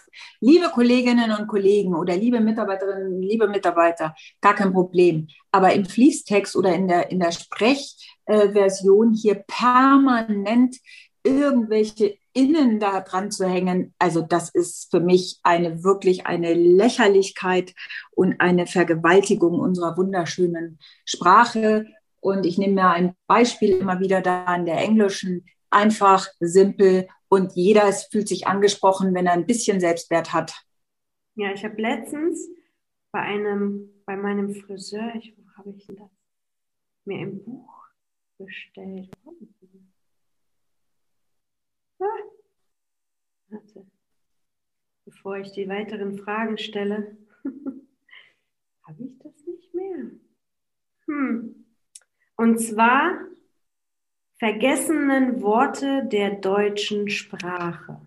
liebe 0.40 0.68
Kolleginnen 0.70 1.32
und 1.32 1.48
Kollegen 1.48 1.94
oder 1.94 2.16
liebe 2.16 2.40
Mitarbeiterinnen, 2.40 3.20
liebe 3.20 3.48
Mitarbeiter, 3.48 4.14
gar 4.40 4.54
kein 4.54 4.72
Problem. 4.72 5.26
Aber 5.50 5.72
im 5.72 5.84
Fließtext 5.84 6.56
oder 6.56 6.72
in 6.74 6.86
der, 6.86 7.10
in 7.10 7.18
der 7.18 7.32
Sprechversion 7.32 9.14
hier 9.14 9.44
permanent 9.46 10.76
irgendwelche 11.24 12.16
Innen 12.32 12.78
da 12.78 13.00
dran 13.00 13.32
zu 13.32 13.48
hängen, 13.48 13.92
also 13.98 14.20
das 14.20 14.50
ist 14.50 14.88
für 14.92 15.00
mich 15.00 15.40
eine 15.42 15.82
wirklich 15.82 16.26
eine 16.26 16.54
Lächerlichkeit 16.54 17.74
und 18.12 18.40
eine 18.40 18.68
Vergewaltigung 18.68 19.58
unserer 19.58 19.96
wunderschönen 19.96 20.78
Sprache. 21.04 21.86
Und 22.20 22.46
ich 22.46 22.56
nehme 22.56 22.74
mir 22.74 22.90
ein 22.90 23.14
Beispiel 23.26 23.70
immer 23.70 23.98
wieder 23.98 24.20
da 24.20 24.54
in 24.54 24.64
der 24.64 24.78
englischen 24.78 25.44
einfach, 25.70 26.28
simpel 26.40 27.08
und 27.28 27.52
jeder 27.54 27.84
es 27.88 28.04
fühlt 28.04 28.28
sich 28.28 28.46
angesprochen, 28.46 29.14
wenn 29.14 29.26
er 29.26 29.32
ein 29.32 29.46
bisschen 29.46 29.80
Selbstwert 29.80 30.32
hat. 30.32 30.52
Ja, 31.36 31.52
ich 31.52 31.64
habe 31.64 31.80
letztens 31.80 32.48
bei 33.12 33.20
einem, 33.20 34.02
bei 34.04 34.16
meinem 34.16 34.54
Friseur, 34.54 35.14
ich, 35.14 35.34
wo 35.36 35.42
habe 35.56 35.70
ich 35.70 35.86
denn 35.86 35.96
das? 35.96 36.10
Mir 37.04 37.20
ein 37.20 37.42
Buch 37.42 37.88
bestellt. 38.38 39.10
Ah. 41.98 42.04
Warte. 43.48 43.86
Bevor 45.04 45.38
ich 45.38 45.52
die 45.52 45.68
weiteren 45.68 46.18
Fragen 46.18 46.56
stelle, 46.58 47.16
habe 48.86 49.02
ich 49.02 49.18
das 49.18 49.34
nicht 49.46 49.74
mehr. 49.74 50.10
Hm. 51.06 51.66
Und 52.36 52.58
zwar 52.58 53.29
vergessenen 54.40 55.42
Worte 55.42 56.02
der 56.06 56.30
deutschen 56.30 57.08
Sprache. 57.10 58.00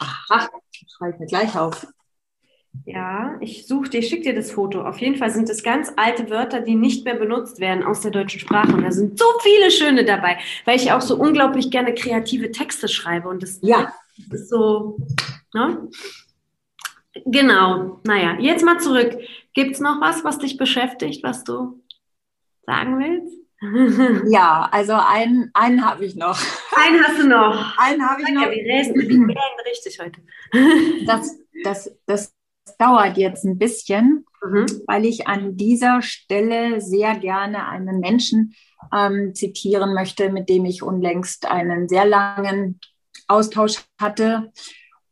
Aha, 0.00 0.48
schreibe 0.88 1.12
ich 1.14 1.20
mir 1.20 1.26
gleich 1.26 1.56
auf. 1.56 1.86
Ja, 2.86 3.36
ich 3.40 3.66
suche 3.66 3.90
dir, 3.90 3.98
ich 3.98 4.08
schicke 4.08 4.22
dir 4.22 4.34
das 4.34 4.50
Foto. 4.50 4.80
Auf 4.82 4.98
jeden 4.98 5.16
Fall 5.16 5.28
sind 5.30 5.50
es 5.50 5.62
ganz 5.62 5.92
alte 5.96 6.30
Wörter, 6.30 6.62
die 6.62 6.74
nicht 6.74 7.04
mehr 7.04 7.16
benutzt 7.16 7.60
werden 7.60 7.84
aus 7.84 8.00
der 8.00 8.10
deutschen 8.10 8.40
Sprache. 8.40 8.72
Und 8.74 8.82
da 8.82 8.90
sind 8.90 9.18
so 9.18 9.26
viele 9.42 9.70
schöne 9.70 10.06
dabei, 10.06 10.38
weil 10.64 10.76
ich 10.76 10.90
auch 10.90 11.02
so 11.02 11.16
unglaublich 11.16 11.70
gerne 11.70 11.94
kreative 11.94 12.50
Texte 12.50 12.88
schreibe. 12.88 13.28
Und 13.28 13.42
das 13.42 13.58
Ja, 13.62 13.92
ist 14.30 14.48
so, 14.48 14.96
ne? 15.52 15.90
Genau. 17.26 18.00
Naja, 18.04 18.38
jetzt 18.40 18.64
mal 18.64 18.80
zurück. 18.80 19.18
Gibt 19.52 19.72
es 19.74 19.80
noch 19.80 20.00
was, 20.00 20.24
was 20.24 20.38
dich 20.38 20.56
beschäftigt, 20.56 21.22
was 21.22 21.44
du 21.44 21.78
sagen 22.64 22.98
willst? 22.98 23.41
Ja, 24.28 24.68
also 24.72 24.94
einen, 24.94 25.50
einen 25.54 25.84
habe 25.84 26.04
ich 26.04 26.16
noch. 26.16 26.38
Einen 26.76 27.02
hast 27.04 27.18
du 27.20 27.28
noch. 27.28 27.78
Einen 27.78 28.08
habe 28.08 28.22
ich 28.22 28.28
Ja, 28.28 28.34
noch. 28.34 28.42
wir 28.42 28.50
reden, 28.50 28.94
wir 28.94 29.08
reden 29.08 29.36
richtig 29.70 29.98
heute. 30.00 30.20
Das, 31.06 31.38
das, 31.64 31.94
das 32.06 32.34
dauert 32.78 33.16
jetzt 33.16 33.44
ein 33.44 33.58
bisschen, 33.58 34.24
Mhm. 34.44 34.66
weil 34.88 35.04
ich 35.04 35.28
an 35.28 35.56
dieser 35.56 36.02
Stelle 36.02 36.80
sehr 36.80 37.14
gerne 37.16 37.68
einen 37.68 38.00
Menschen 38.00 38.54
ähm, 38.92 39.36
zitieren 39.36 39.94
möchte, 39.94 40.30
mit 40.32 40.48
dem 40.48 40.64
ich 40.64 40.82
unlängst 40.82 41.46
einen 41.46 41.88
sehr 41.88 42.04
langen 42.04 42.80
Austausch 43.28 43.84
hatte. 44.00 44.50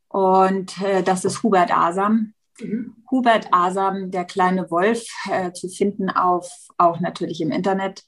Und 0.09 0.83
äh, 0.83 1.05
das 1.05 1.25
ist 1.25 1.45
Hubert 1.45 1.73
Asam. 1.73 2.35
Mhm. 2.59 2.97
Hubert 3.09 3.47
Asam, 3.53 4.11
der 4.11 4.25
kleine 4.25 4.69
Wolf, 4.73 5.05
äh, 5.31 5.53
zu 5.53 5.69
finden 5.69 6.11
auf, 6.11 6.51
auch 6.77 6.99
natürlich 6.99 7.41
im 7.41 7.53
Internet. 7.53 8.03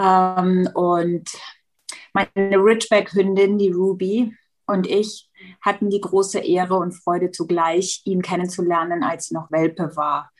Ähm, 0.00 0.68
und 0.74 1.30
meine 2.14 2.56
Ridgeback-Hündin, 2.56 3.58
die 3.58 3.70
Ruby, 3.70 4.34
und 4.66 4.86
ich 4.86 5.28
hatten 5.60 5.90
die 5.90 6.00
große 6.00 6.38
Ehre 6.38 6.76
und 6.76 6.92
Freude 6.92 7.32
zugleich, 7.32 8.02
ihn 8.04 8.22
kennenzulernen, 8.22 9.02
als 9.02 9.26
sie 9.26 9.34
noch 9.34 9.50
Welpe 9.50 9.96
war. 9.96 10.30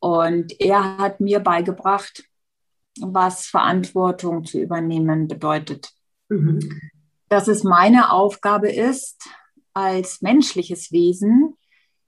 Und 0.00 0.60
er 0.60 0.98
hat 0.98 1.20
mir 1.20 1.40
beigebracht, 1.40 2.24
was 3.00 3.46
Verantwortung 3.46 4.44
zu 4.44 4.60
übernehmen 4.60 5.28
bedeutet. 5.28 5.92
mhm. 6.28 6.60
dass 7.28 7.48
es 7.48 7.64
meine 7.64 8.12
Aufgabe 8.12 8.70
ist, 8.70 9.28
als 9.72 10.22
menschliches 10.22 10.90
Wesen 10.90 11.54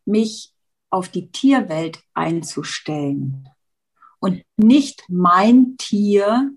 mich 0.05 0.53
auf 0.91 1.09
die 1.09 1.31
Tierwelt 1.31 2.01
einzustellen 2.15 3.49
und 4.21 4.43
nicht 4.57 5.05
mein 5.09 5.77
Tier 5.77 6.53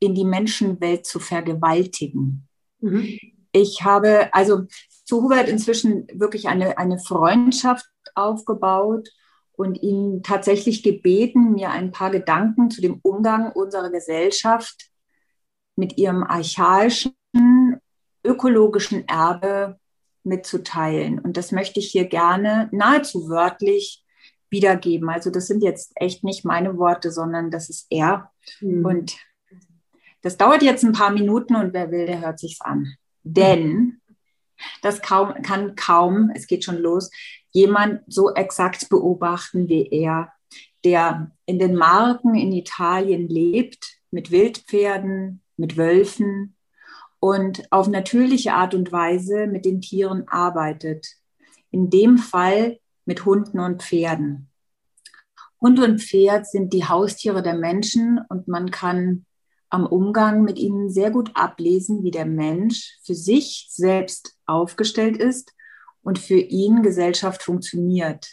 in 0.00 0.14
die 0.14 0.24
Menschenwelt 0.24 1.06
zu 1.06 1.20
vergewaltigen. 1.20 2.48
Mhm. 2.80 3.18
Ich 3.52 3.84
habe 3.84 4.32
also 4.32 4.64
zu 5.04 5.22
Hubert 5.22 5.48
inzwischen 5.48 6.06
wirklich 6.12 6.48
eine, 6.48 6.78
eine 6.78 6.98
Freundschaft 6.98 7.86
aufgebaut 8.14 9.08
und 9.52 9.82
ihn 9.82 10.22
tatsächlich 10.22 10.82
gebeten, 10.82 11.52
mir 11.52 11.70
ein 11.70 11.90
paar 11.90 12.10
Gedanken 12.10 12.70
zu 12.70 12.80
dem 12.80 13.00
Umgang 13.02 13.52
unserer 13.52 13.90
Gesellschaft 13.90 14.90
mit 15.76 15.98
ihrem 15.98 16.22
archaischen 16.22 17.12
ökologischen 18.24 19.06
Erbe 19.08 19.78
mitzuteilen. 20.22 21.18
Und 21.18 21.36
das 21.36 21.52
möchte 21.52 21.80
ich 21.80 21.90
hier 21.90 22.06
gerne 22.06 22.68
nahezu 22.72 23.28
wörtlich 23.28 24.04
wiedergeben. 24.50 25.08
Also 25.08 25.30
das 25.30 25.46
sind 25.46 25.62
jetzt 25.62 25.92
echt 25.94 26.24
nicht 26.24 26.44
meine 26.44 26.76
Worte, 26.76 27.10
sondern 27.10 27.50
das 27.50 27.70
ist 27.70 27.86
er. 27.90 28.30
Mhm. 28.60 28.84
Und 28.84 29.16
das 30.22 30.36
dauert 30.36 30.62
jetzt 30.62 30.84
ein 30.84 30.92
paar 30.92 31.10
Minuten 31.10 31.56
und 31.56 31.72
wer 31.72 31.90
will, 31.90 32.06
der 32.06 32.20
hört 32.20 32.38
sich's 32.38 32.60
an. 32.60 32.94
Denn 33.22 34.00
das 34.82 35.00
kaum, 35.02 35.34
kann 35.42 35.74
kaum, 35.74 36.30
es 36.34 36.46
geht 36.46 36.64
schon 36.64 36.78
los, 36.78 37.10
jemand 37.50 38.02
so 38.06 38.34
exakt 38.34 38.88
beobachten 38.88 39.68
wie 39.68 39.88
er, 39.88 40.32
der 40.84 41.30
in 41.46 41.58
den 41.58 41.74
Marken 41.74 42.34
in 42.34 42.52
Italien 42.52 43.28
lebt, 43.28 43.98
mit 44.10 44.30
Wildpferden, 44.30 45.42
mit 45.56 45.76
Wölfen 45.76 46.56
und 47.20 47.70
auf 47.70 47.88
natürliche 47.88 48.54
Art 48.54 48.74
und 48.74 48.92
Weise 48.92 49.46
mit 49.46 49.64
den 49.64 49.80
Tieren 49.80 50.26
arbeitet. 50.28 51.06
In 51.70 51.90
dem 51.90 52.18
Fall 52.18 52.78
mit 53.04 53.24
Hunden 53.24 53.60
und 53.60 53.82
Pferden. 53.82 54.48
Hund 55.60 55.78
und 55.78 56.00
Pferd 56.00 56.46
sind 56.46 56.72
die 56.72 56.86
Haustiere 56.86 57.42
der 57.42 57.54
Menschen 57.54 58.18
und 58.28 58.48
man 58.48 58.70
kann 58.70 59.26
am 59.70 59.86
Umgang 59.86 60.42
mit 60.42 60.58
ihnen 60.58 60.90
sehr 60.90 61.10
gut 61.10 61.30
ablesen, 61.34 62.02
wie 62.02 62.10
der 62.10 62.26
Mensch 62.26 62.98
für 63.04 63.14
sich 63.14 63.68
selbst 63.70 64.36
aufgestellt 64.46 65.16
ist 65.16 65.54
und 66.02 66.18
für 66.18 66.38
ihn 66.38 66.82
Gesellschaft 66.82 67.42
funktioniert. 67.42 68.28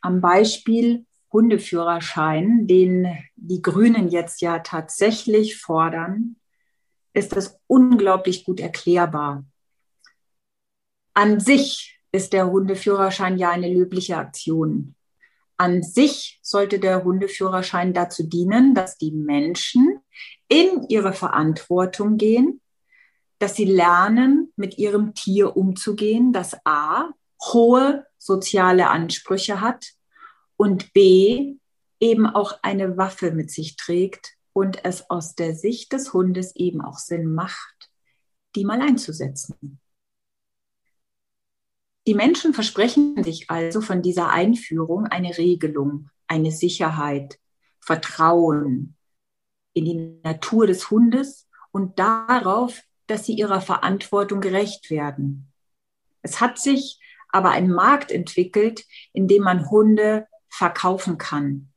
Am 0.00 0.20
Beispiel 0.20 1.06
Hundeführerschein, 1.32 2.66
den 2.66 3.06
die 3.36 3.62
Grünen 3.62 4.08
jetzt 4.08 4.40
ja 4.40 4.58
tatsächlich 4.58 5.56
fordern, 5.60 6.36
ist 7.12 7.34
das 7.34 7.58
unglaublich 7.66 8.44
gut 8.44 8.60
erklärbar. 8.60 9.44
An 11.14 11.40
sich 11.40 11.98
ist 12.12 12.32
der 12.32 12.50
Hundeführerschein 12.50 13.38
ja 13.38 13.50
eine 13.50 13.72
löbliche 13.72 14.16
Aktion. 14.16 14.94
An 15.56 15.82
sich 15.82 16.38
sollte 16.42 16.78
der 16.78 17.04
Hundeführerschein 17.04 17.94
dazu 17.94 18.22
dienen, 18.24 18.74
dass 18.74 18.98
die 18.98 19.12
Menschen 19.12 19.95
in 20.48 20.86
ihre 20.88 21.12
Verantwortung 21.12 22.16
gehen 22.16 22.60
dass 23.38 23.54
sie 23.54 23.64
lernen, 23.64 24.52
mit 24.56 24.78
ihrem 24.78 25.14
Tier 25.14 25.56
umzugehen, 25.56 26.32
das 26.32 26.56
A, 26.64 27.10
hohe 27.52 28.06
soziale 28.18 28.88
Ansprüche 28.88 29.60
hat 29.60 29.92
und 30.56 30.92
B, 30.92 31.56
eben 32.00 32.26
auch 32.26 32.58
eine 32.62 32.96
Waffe 32.96 33.32
mit 33.32 33.50
sich 33.50 33.76
trägt 33.76 34.34
und 34.52 34.84
es 34.84 35.10
aus 35.10 35.34
der 35.34 35.54
Sicht 35.54 35.92
des 35.92 36.12
Hundes 36.12 36.56
eben 36.56 36.80
auch 36.80 36.98
Sinn 36.98 37.32
macht, 37.32 37.90
die 38.54 38.64
mal 38.64 38.80
einzusetzen. 38.80 39.80
Die 42.06 42.14
Menschen 42.14 42.54
versprechen 42.54 43.22
sich 43.22 43.50
also 43.50 43.80
von 43.80 44.00
dieser 44.00 44.30
Einführung 44.30 45.06
eine 45.06 45.36
Regelung, 45.36 46.08
eine 46.26 46.52
Sicherheit, 46.52 47.38
Vertrauen 47.80 48.95
in 49.76 49.84
die 49.84 50.20
Natur 50.24 50.66
des 50.66 50.90
Hundes 50.90 51.46
und 51.70 51.98
darauf, 51.98 52.82
dass 53.06 53.26
sie 53.26 53.34
ihrer 53.34 53.60
Verantwortung 53.60 54.40
gerecht 54.40 54.90
werden. 54.90 55.52
Es 56.22 56.40
hat 56.40 56.58
sich 56.58 56.98
aber 57.28 57.50
ein 57.50 57.70
Markt 57.70 58.10
entwickelt, 58.10 58.84
in 59.12 59.28
dem 59.28 59.42
man 59.42 59.70
Hunde 59.70 60.26
verkaufen 60.48 61.18
kann. 61.18 61.68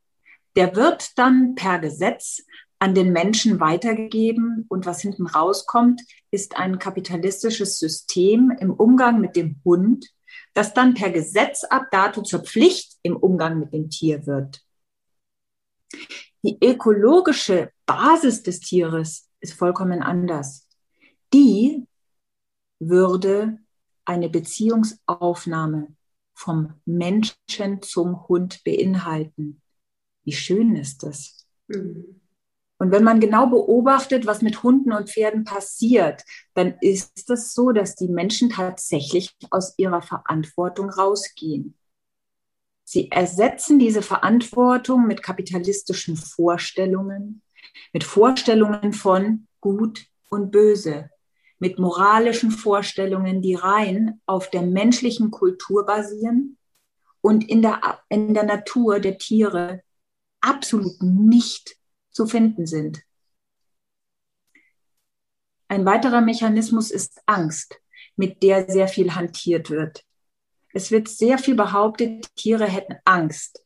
Der 0.56 0.74
wird 0.74 1.18
dann 1.18 1.54
per 1.54 1.78
Gesetz 1.78 2.42
an 2.78 2.94
den 2.94 3.12
Menschen 3.12 3.60
weitergegeben 3.60 4.64
und 4.68 4.86
was 4.86 5.02
hinten 5.02 5.26
rauskommt, 5.26 6.00
ist 6.30 6.56
ein 6.56 6.78
kapitalistisches 6.78 7.78
System 7.78 8.50
im 8.58 8.72
Umgang 8.72 9.20
mit 9.20 9.36
dem 9.36 9.60
Hund, 9.64 10.06
das 10.54 10.72
dann 10.72 10.94
per 10.94 11.10
Gesetz 11.10 11.64
ab 11.64 11.88
dato 11.90 12.22
zur 12.22 12.40
Pflicht 12.40 12.96
im 13.02 13.16
Umgang 13.16 13.60
mit 13.60 13.74
dem 13.74 13.90
Tier 13.90 14.26
wird. 14.26 14.62
Die 16.42 16.56
ökologische 16.64 17.70
Basis 17.92 18.42
des 18.42 18.60
Tieres 18.60 19.28
ist 19.40 19.54
vollkommen 19.54 20.02
anders 20.02 20.66
die 21.32 21.86
würde 22.78 23.58
eine 24.04 24.28
Beziehungsaufnahme 24.28 25.94
vom 26.34 26.80
Menschen 26.84 27.82
zum 27.82 28.28
Hund 28.28 28.62
beinhalten. 28.64 29.60
Wie 30.24 30.32
schön 30.32 30.76
ist 30.76 31.02
das? 31.02 31.46
Mhm. 31.68 32.20
Und 32.78 32.92
wenn 32.92 33.04
man 33.04 33.20
genau 33.20 33.46
beobachtet, 33.46 34.26
was 34.26 34.40
mit 34.40 34.62
Hunden 34.62 34.92
und 34.92 35.10
Pferden 35.10 35.44
passiert, 35.44 36.24
dann 36.54 36.78
ist 36.80 37.28
es 37.28 37.52
so, 37.52 37.72
dass 37.72 37.94
die 37.94 38.08
Menschen 38.08 38.48
tatsächlich 38.48 39.36
aus 39.50 39.74
ihrer 39.76 40.00
Verantwortung 40.00 40.88
rausgehen. 40.88 41.76
Sie 42.84 43.10
ersetzen 43.10 43.78
diese 43.78 44.00
Verantwortung 44.00 45.06
mit 45.06 45.22
kapitalistischen 45.22 46.16
Vorstellungen, 46.16 47.42
mit 47.92 48.04
Vorstellungen 48.04 48.92
von 48.92 49.46
gut 49.60 50.06
und 50.28 50.50
böse, 50.50 51.10
mit 51.58 51.78
moralischen 51.78 52.50
Vorstellungen, 52.50 53.42
die 53.42 53.54
rein 53.54 54.20
auf 54.26 54.50
der 54.50 54.62
menschlichen 54.62 55.30
Kultur 55.30 55.84
basieren 55.84 56.56
und 57.20 57.48
in 57.48 57.62
der, 57.62 58.00
in 58.08 58.34
der 58.34 58.44
Natur 58.44 59.00
der 59.00 59.18
Tiere 59.18 59.82
absolut 60.40 61.02
nicht 61.02 61.76
zu 62.10 62.26
finden 62.26 62.66
sind. 62.66 63.02
Ein 65.68 65.84
weiterer 65.84 66.20
Mechanismus 66.20 66.90
ist 66.90 67.20
Angst, 67.26 67.80
mit 68.16 68.42
der 68.42 68.68
sehr 68.70 68.88
viel 68.88 69.14
hantiert 69.14 69.70
wird. 69.70 70.04
Es 70.72 70.90
wird 70.90 71.08
sehr 71.08 71.38
viel 71.38 71.54
behauptet, 71.54 72.34
Tiere 72.36 72.66
hätten 72.66 72.96
Angst. 73.04 73.64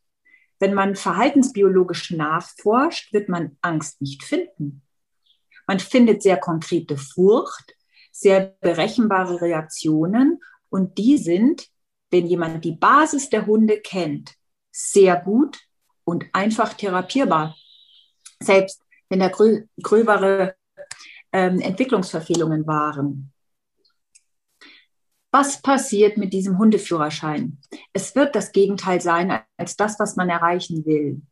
Wenn 0.64 0.72
man 0.72 0.96
verhaltensbiologisch 0.96 2.12
nachforscht, 2.12 3.12
wird 3.12 3.28
man 3.28 3.58
Angst 3.60 4.00
nicht 4.00 4.22
finden. 4.22 4.80
Man 5.66 5.78
findet 5.78 6.22
sehr 6.22 6.38
konkrete 6.38 6.96
Furcht, 6.96 7.76
sehr 8.12 8.56
berechenbare 8.62 9.42
Reaktionen 9.42 10.40
und 10.70 10.96
die 10.96 11.18
sind, 11.18 11.68
wenn 12.10 12.26
jemand 12.26 12.64
die 12.64 12.72
Basis 12.72 13.28
der 13.28 13.44
Hunde 13.44 13.82
kennt, 13.82 14.36
sehr 14.72 15.16
gut 15.20 15.58
und 16.04 16.24
einfach 16.32 16.72
therapierbar. 16.72 17.54
Selbst 18.42 18.80
wenn 19.10 19.18
da 19.18 19.28
grö 19.28 19.66
gröbere 19.82 20.56
ähm, 21.30 21.60
Entwicklungsverfehlungen 21.60 22.66
waren. 22.66 23.34
Was 25.30 25.60
passiert 25.60 26.16
mit 26.16 26.32
diesem 26.32 26.58
Hundeführerschein? 26.58 27.58
Es 27.92 28.14
wird 28.14 28.34
das 28.36 28.52
Gegenteil 28.52 29.00
sein 29.00 29.42
als 29.64 29.76
das, 29.76 29.98
was 29.98 30.14
man 30.16 30.28
erreichen 30.28 30.84
will. 30.84 31.22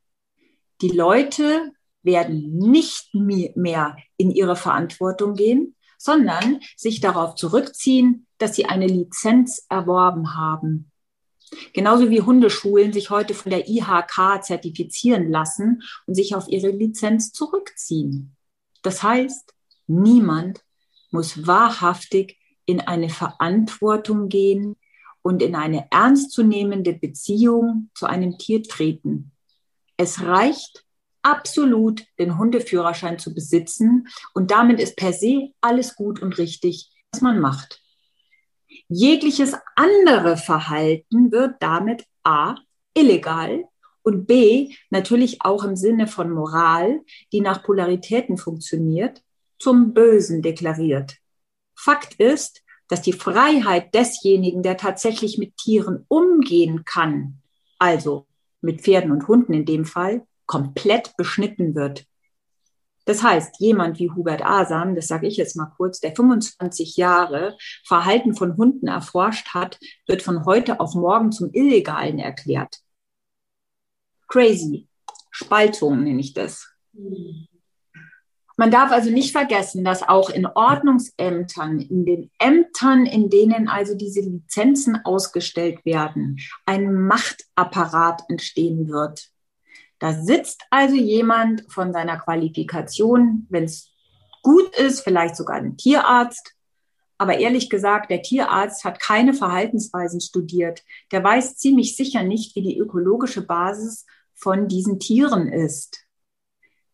Die 0.80 0.88
Leute 0.88 1.70
werden 2.02 2.56
nicht 2.56 3.14
mehr 3.14 3.96
in 4.16 4.30
ihre 4.30 4.56
Verantwortung 4.56 5.34
gehen, 5.34 5.76
sondern 5.98 6.60
sich 6.74 7.00
darauf 7.02 7.34
zurückziehen, 7.34 8.26
dass 8.38 8.56
sie 8.56 8.64
eine 8.64 8.86
Lizenz 8.86 9.66
erworben 9.68 10.34
haben. 10.34 10.90
Genauso 11.74 12.08
wie 12.08 12.22
Hundeschulen 12.22 12.94
sich 12.94 13.10
heute 13.10 13.34
von 13.34 13.50
der 13.50 13.68
IHK 13.68 14.42
zertifizieren 14.42 15.30
lassen 15.30 15.82
und 16.06 16.14
sich 16.14 16.34
auf 16.34 16.48
ihre 16.48 16.70
Lizenz 16.70 17.32
zurückziehen. 17.32 18.34
Das 18.80 19.02
heißt, 19.02 19.52
niemand 19.86 20.64
muss 21.10 21.46
wahrhaftig 21.46 22.38
in 22.64 22.80
eine 22.80 23.10
Verantwortung 23.10 24.30
gehen 24.30 24.76
und 25.22 25.42
in 25.42 25.54
eine 25.54 25.86
ernstzunehmende 25.90 26.92
Beziehung 26.92 27.90
zu 27.94 28.06
einem 28.06 28.38
Tier 28.38 28.62
treten. 28.62 29.32
Es 29.96 30.22
reicht, 30.22 30.84
absolut 31.22 32.04
den 32.18 32.36
Hundeführerschein 32.36 33.18
zu 33.18 33.32
besitzen 33.32 34.08
und 34.34 34.50
damit 34.50 34.80
ist 34.80 34.96
per 34.96 35.12
se 35.12 35.52
alles 35.60 35.94
gut 35.94 36.20
und 36.20 36.36
richtig, 36.38 36.90
was 37.12 37.22
man 37.22 37.40
macht. 37.40 37.80
Jegliches 38.88 39.54
andere 39.76 40.36
Verhalten 40.36 41.30
wird 41.30 41.56
damit 41.60 42.04
a 42.24 42.56
illegal 42.94 43.64
und 44.02 44.26
b 44.26 44.74
natürlich 44.90 45.42
auch 45.42 45.64
im 45.64 45.76
Sinne 45.76 46.06
von 46.06 46.30
Moral, 46.30 47.00
die 47.32 47.40
nach 47.40 47.62
Polaritäten 47.62 48.36
funktioniert, 48.36 49.22
zum 49.58 49.94
Bösen 49.94 50.42
deklariert. 50.42 51.16
Fakt 51.74 52.14
ist, 52.14 52.61
dass 52.92 53.00
die 53.00 53.14
Freiheit 53.14 53.94
desjenigen, 53.94 54.62
der 54.62 54.76
tatsächlich 54.76 55.38
mit 55.38 55.56
Tieren 55.56 56.04
umgehen 56.08 56.84
kann, 56.84 57.40
also 57.78 58.26
mit 58.60 58.82
Pferden 58.82 59.10
und 59.10 59.26
Hunden 59.28 59.54
in 59.54 59.64
dem 59.64 59.86
Fall, 59.86 60.26
komplett 60.44 61.16
beschnitten 61.16 61.74
wird. 61.74 62.04
Das 63.06 63.22
heißt, 63.22 63.60
jemand 63.60 63.98
wie 63.98 64.10
Hubert 64.10 64.44
Asam, 64.44 64.94
das 64.94 65.08
sage 65.08 65.26
ich 65.26 65.38
jetzt 65.38 65.56
mal 65.56 65.72
kurz, 65.74 66.00
der 66.00 66.14
25 66.14 66.98
Jahre 66.98 67.56
Verhalten 67.86 68.34
von 68.34 68.58
Hunden 68.58 68.88
erforscht 68.88 69.54
hat, 69.54 69.78
wird 70.06 70.20
von 70.20 70.44
heute 70.44 70.78
auf 70.78 70.94
morgen 70.94 71.32
zum 71.32 71.48
Illegalen 71.54 72.18
erklärt. 72.18 72.80
Crazy. 74.28 74.86
Spaltung 75.30 76.04
nenne 76.04 76.20
ich 76.20 76.34
das. 76.34 76.68
Man 78.56 78.70
darf 78.70 78.92
also 78.92 79.10
nicht 79.10 79.32
vergessen, 79.32 79.84
dass 79.84 80.06
auch 80.06 80.30
in 80.30 80.46
Ordnungsämtern, 80.46 81.80
in 81.80 82.04
den 82.04 82.30
Ämtern, 82.38 83.06
in 83.06 83.30
denen 83.30 83.68
also 83.68 83.94
diese 83.94 84.20
Lizenzen 84.20 85.00
ausgestellt 85.04 85.84
werden, 85.84 86.38
ein 86.66 86.94
Machtapparat 86.94 88.22
entstehen 88.28 88.88
wird. 88.88 89.30
Da 89.98 90.12
sitzt 90.12 90.62
also 90.70 90.96
jemand 90.96 91.64
von 91.68 91.92
seiner 91.92 92.18
Qualifikation, 92.18 93.46
wenn 93.48 93.64
es 93.64 93.92
gut 94.42 94.76
ist, 94.76 95.00
vielleicht 95.00 95.36
sogar 95.36 95.56
ein 95.56 95.76
Tierarzt. 95.76 96.54
Aber 97.18 97.38
ehrlich 97.38 97.70
gesagt, 97.70 98.10
der 98.10 98.22
Tierarzt 98.22 98.84
hat 98.84 98.98
keine 98.98 99.32
Verhaltensweisen 99.32 100.20
studiert. 100.20 100.82
Der 101.12 101.22
weiß 101.22 101.56
ziemlich 101.56 101.96
sicher 101.96 102.24
nicht, 102.24 102.56
wie 102.56 102.62
die 102.62 102.78
ökologische 102.78 103.42
Basis 103.42 104.04
von 104.34 104.66
diesen 104.66 104.98
Tieren 104.98 105.46
ist. 105.46 106.04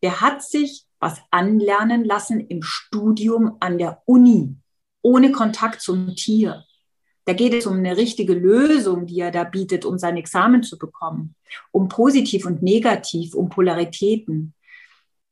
Der 0.03 0.21
hat 0.21 0.43
sich 0.43 0.85
was 0.99 1.21
anlernen 1.31 2.03
lassen 2.03 2.39
im 2.39 2.61
Studium 2.61 3.57
an 3.59 3.77
der 3.77 4.01
Uni, 4.05 4.55
ohne 5.01 5.31
Kontakt 5.31 5.81
zum 5.81 6.15
Tier. 6.15 6.65
Da 7.25 7.33
geht 7.33 7.53
es 7.53 7.67
um 7.67 7.77
eine 7.77 7.95
richtige 7.95 8.33
Lösung, 8.33 9.05
die 9.05 9.19
er 9.19 9.31
da 9.31 9.43
bietet, 9.43 9.85
um 9.85 9.97
sein 9.97 10.17
Examen 10.17 10.63
zu 10.63 10.77
bekommen, 10.77 11.35
um 11.71 11.87
positiv 11.87 12.45
und 12.45 12.63
negativ, 12.63 13.35
um 13.35 13.49
Polaritäten. 13.49 14.55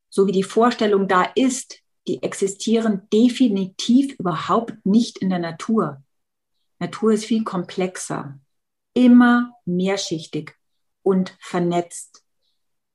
So 0.10 0.28
wie 0.28 0.32
die 0.32 0.44
Vorstellung 0.44 1.08
da 1.08 1.24
ist, 1.36 1.80
die 2.08 2.22
existieren 2.24 3.08
definitiv 3.12 4.14
überhaupt 4.20 4.86
nicht 4.86 5.18
in 5.18 5.30
der 5.30 5.40
Natur. 5.40 6.04
Natur 6.80 7.14
ist 7.14 7.26
viel 7.26 7.44
komplexer, 7.44 8.40
immer 8.94 9.54
mehrschichtig 9.66 10.56
und 11.02 11.36
vernetzt. 11.40 12.24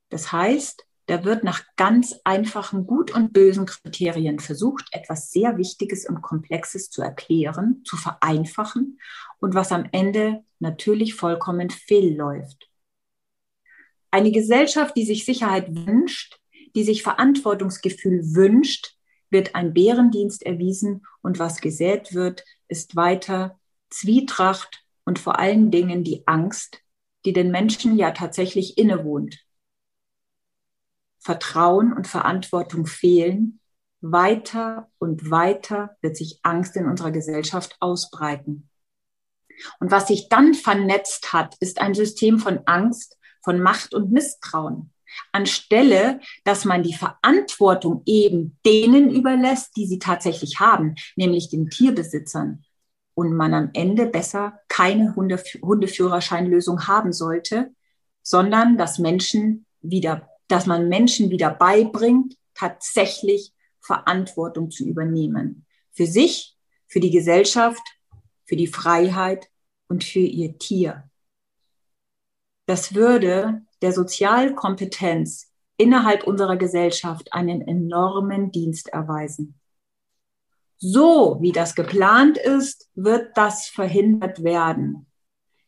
Das 0.09 0.31
heißt, 0.31 0.87
da 1.07 1.25
wird 1.25 1.43
nach 1.43 1.63
ganz 1.77 2.21
einfachen 2.25 2.87
Gut 2.87 3.13
und 3.13 3.33
bösen 3.33 3.67
Kriterien 3.67 4.39
versucht, 4.39 4.87
etwas 4.93 5.31
sehr 5.31 5.57
Wichtiges 5.57 6.09
und 6.09 6.23
Komplexes 6.23 6.91
zu 6.91 7.03
erklären, 7.03 7.83
zu 7.85 7.97
vereinfachen 7.97 9.01
und 9.41 9.55
was 9.55 9.73
am 9.73 9.89
Ende 9.93 10.45
natürlich 10.61 11.15
vollkommen 11.15 11.71
fehlläuft. 11.71 12.71
Eine 14.11 14.31
Gesellschaft, 14.31 14.97
die 14.97 15.05
sich 15.05 15.25
Sicherheit 15.25 15.75
wünscht, 15.75 16.39
die 16.75 16.85
sich 16.85 17.03
Verantwortungsgefühl 17.03 18.35
wünscht, 18.35 18.97
wird 19.31 19.55
ein 19.55 19.73
Bärendienst 19.73 20.45
erwiesen 20.45 21.07
und 21.23 21.39
was 21.39 21.61
gesät 21.61 22.15
wird, 22.15 22.45
ist 22.69 22.95
weiter 22.95 23.59
Zwietracht 23.91 24.85
und 25.05 25.19
vor 25.19 25.39
allen 25.39 25.71
Dingen 25.71 26.05
die 26.05 26.27
Angst, 26.27 26.83
die 27.25 27.33
den 27.33 27.51
Menschen 27.51 27.97
ja 27.97 28.13
tatsächlich 28.13 28.79
innewohnt. 28.79 29.45
Vertrauen 31.23 31.93
und 31.93 32.07
Verantwortung 32.07 32.87
fehlen, 32.87 33.61
weiter 34.01 34.91
und 34.99 35.31
weiter 35.31 35.97
wird 36.01 36.17
sich 36.17 36.41
Angst 36.43 36.77
in 36.77 36.87
unserer 36.87 37.13
Gesellschaft 37.13 37.77
ausbreiten. 37.81 38.69
Und 39.79 39.91
was 39.91 40.09
sich 40.09 40.29
dann 40.29 40.55
vernetzt 40.55 41.33
hat, 41.33 41.57
ist 41.61 41.81
ein 41.81 41.95
System 41.95 42.39
von 42.39 42.61
Angst, 42.67 43.17
von 43.43 43.61
Macht 43.61 43.95
und 43.95 44.11
Misstrauen. 44.11 44.93
Anstelle, 45.31 46.21
dass 46.45 46.65
man 46.65 46.83
die 46.83 46.95
Verantwortung 46.95 48.03
eben 48.07 48.59
denen 48.65 49.11
überlässt, 49.11 49.77
die 49.77 49.87
sie 49.87 49.99
tatsächlich 49.99 50.59
haben, 50.59 50.95
nämlich 51.17 51.51
den 51.51 51.69
Tierbesitzern, 51.69 52.65
und 53.15 53.35
man 53.35 53.53
am 53.53 53.71
Ende 53.75 54.07
besser 54.07 54.59
keine 54.69 55.15
Hundeführerscheinlösung 55.15 56.87
haben 56.87 57.13
sollte, 57.13 57.75
sondern 58.23 58.79
dass 58.79 58.99
Menschen 58.99 59.67
wieder 59.83 60.29
dass 60.53 60.67
man 60.67 60.91
Menschen 60.91 61.31
wieder 61.31 61.49
beibringt, 61.49 62.37
tatsächlich 62.53 63.55
Verantwortung 63.81 64.71
zu 64.71 64.85
übernehmen. 64.85 65.65
Für 65.93 66.07
sich, 66.07 66.59
für 66.87 67.01
die 67.01 67.11
Gesellschaft, 67.11 67.83
für 68.45 68.57
die 68.57 68.67
Freiheit 68.67 69.49
und 69.89 70.05
für 70.05 70.19
ihr 70.21 70.59
Tier. 70.59 71.09
Das 72.67 72.95
würde 72.95 73.63
der 73.81 73.95
Sozialkompetenz 73.95 75.51
innerhalb 75.79 76.25
unserer 76.25 76.59
Gesellschaft 76.59 77.33
einen 77.33 77.63
enormen 77.63 78.53
Dienst 78.53 78.91
erweisen. 78.91 79.59
So 80.77 81.39
wie 81.41 81.53
das 81.53 81.75
geplant 81.75 82.37
ist, 82.37 82.91
wird 82.95 83.39
das 83.39 83.69
verhindert 83.69 84.45
werden. 84.45 85.07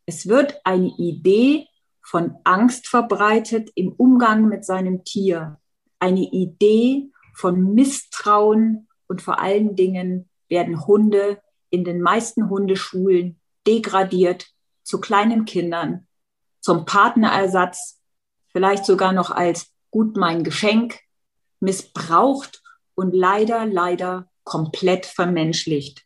Es 0.04 0.28
wird 0.28 0.60
eine 0.64 0.88
Idee 0.98 1.68
von 2.04 2.36
Angst 2.44 2.86
verbreitet 2.86 3.70
im 3.74 3.92
Umgang 3.92 4.48
mit 4.48 4.64
seinem 4.64 5.04
Tier, 5.04 5.58
eine 5.98 6.20
Idee 6.20 7.10
von 7.34 7.74
Misstrauen 7.74 8.88
und 9.08 9.22
vor 9.22 9.40
allen 9.40 9.74
Dingen 9.74 10.28
werden 10.48 10.86
Hunde 10.86 11.42
in 11.70 11.82
den 11.82 12.02
meisten 12.02 12.50
Hundeschulen 12.50 13.40
degradiert 13.66 14.46
zu 14.82 15.00
kleinen 15.00 15.46
Kindern, 15.46 16.06
zum 16.60 16.84
Partnerersatz, 16.84 18.00
vielleicht 18.48 18.84
sogar 18.84 19.12
noch 19.12 19.30
als 19.30 19.72
gut 19.90 20.16
mein 20.16 20.44
Geschenk, 20.44 21.00
missbraucht 21.60 22.62
und 22.94 23.14
leider, 23.14 23.64
leider 23.64 24.30
komplett 24.44 25.06
vermenschlicht. 25.06 26.04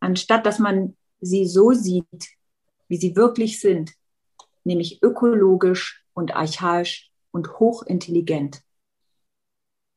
Anstatt 0.00 0.44
dass 0.44 0.58
man 0.58 0.96
sie 1.20 1.46
so 1.46 1.72
sieht, 1.72 2.28
wie 2.88 2.98
sie 2.98 3.16
wirklich 3.16 3.58
sind, 3.58 3.92
nämlich 4.66 5.02
ökologisch 5.02 6.04
und 6.12 6.34
archaisch 6.34 7.10
und 7.30 7.58
hochintelligent. 7.58 8.62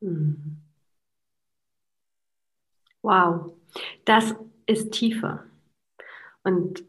Mhm. 0.00 0.62
Wow, 3.02 3.52
das 4.04 4.34
ist 4.66 4.92
tiefer. 4.92 5.44
Und 6.42 6.84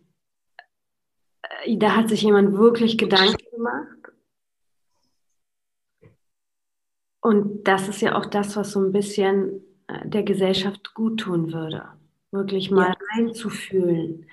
äh, 1.41 1.77
da 1.77 1.95
hat 1.95 2.09
sich 2.09 2.21
jemand 2.21 2.53
wirklich 2.57 2.97
Gedanken 2.97 3.43
gemacht. 3.51 3.97
Und 7.21 7.63
das 7.67 7.87
ist 7.87 8.01
ja 8.01 8.15
auch 8.15 8.25
das, 8.25 8.55
was 8.55 8.71
so 8.71 8.81
ein 8.81 8.91
bisschen 8.91 9.61
äh, 9.87 10.07
der 10.07 10.23
Gesellschaft 10.23 10.93
gut 10.93 11.19
tun 11.19 11.53
würde. 11.53 11.87
Wirklich 12.31 12.71
mal 12.71 12.89
ja. 12.89 12.97
reinzufühlen, 13.13 14.27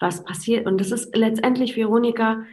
was 0.00 0.24
passiert. 0.24 0.66
Und 0.66 0.78
das 0.78 0.90
ist 0.90 1.14
letztendlich, 1.14 1.76
Veronika, 1.76 2.44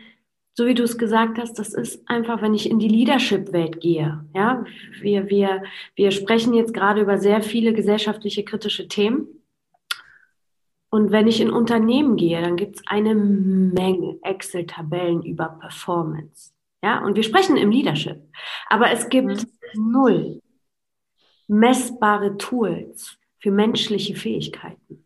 so 0.60 0.66
wie 0.66 0.74
du 0.74 0.84
es 0.84 0.98
gesagt 0.98 1.38
hast, 1.38 1.54
das 1.54 1.74
ist 1.74 2.06
einfach, 2.10 2.42
wenn 2.42 2.54
ich 2.54 2.70
in 2.70 2.80
die 2.80 2.90
Leadership-Welt 2.90 3.80
gehe. 3.80 4.26
Ja, 4.36 4.66
wir, 5.00 5.30
wir, 5.30 5.64
wir 5.96 6.12
sprechen 6.12 6.54
jetzt 6.54 6.74
gerade 6.74 7.00
über 7.00 7.18
sehr 7.18 7.42
viele 7.42 7.72
gesellschaftliche 7.72 8.44
kritische 8.44 8.90
Themen. 8.90 9.42
Und 10.90 11.12
wenn 11.12 11.28
ich 11.28 11.40
in 11.40 11.50
Unternehmen 11.50 12.18
gehe, 12.18 12.42
dann 12.42 12.58
gibt 12.58 12.76
es 12.76 12.84
eine 12.88 13.16
Menge 13.16 14.20
Excel-Tabellen 14.22 15.24
über 15.24 15.48
Performance. 15.62 16.52
Ja, 16.84 17.06
und 17.06 17.16
wir 17.16 17.24
sprechen 17.24 17.56
im 17.56 17.72
Leadership. 17.72 18.22
Aber 18.68 18.92
es 18.92 19.08
gibt 19.08 19.28
mhm. 19.76 19.92
null 19.92 20.42
messbare 21.48 22.36
Tools 22.36 23.18
für 23.40 23.52
menschliche 23.52 24.14
Fähigkeiten. 24.14 25.06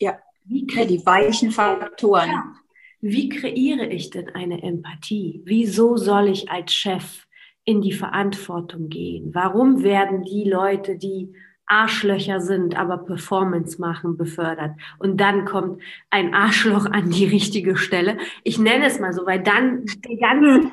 Ja, 0.00 0.18
wie 0.46 0.66
ja, 0.68 0.84
die 0.84 1.06
weichen 1.06 1.52
Faktoren. 1.52 2.28
Ja 2.28 2.54
wie 3.00 3.28
kreiere 3.30 3.86
ich 3.86 4.10
denn 4.10 4.28
eine 4.34 4.62
Empathie? 4.62 5.42
Wieso 5.44 5.96
soll 5.96 6.28
ich 6.28 6.50
als 6.50 6.74
Chef 6.74 7.26
in 7.64 7.80
die 7.80 7.92
Verantwortung 7.92 8.88
gehen? 8.88 9.30
Warum 9.34 9.82
werden 9.82 10.22
die 10.24 10.44
Leute, 10.44 10.96
die 10.96 11.32
Arschlöcher 11.66 12.40
sind, 12.40 12.76
aber 12.78 12.98
Performance 12.98 13.80
machen, 13.80 14.18
befördert? 14.18 14.72
Und 14.98 15.18
dann 15.18 15.46
kommt 15.46 15.80
ein 16.10 16.34
Arschloch 16.34 16.84
an 16.86 17.10
die 17.10 17.24
richtige 17.24 17.76
Stelle. 17.76 18.18
Ich 18.44 18.58
nenne 18.58 18.86
es 18.86 19.00
mal 19.00 19.14
so, 19.14 19.24
weil 19.24 19.42
dann 19.42 19.86
der 20.06 20.16
ganze, 20.18 20.72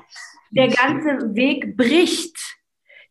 der 0.51 0.67
ganze 0.67 1.35
Weg 1.35 1.77
bricht. 1.77 2.37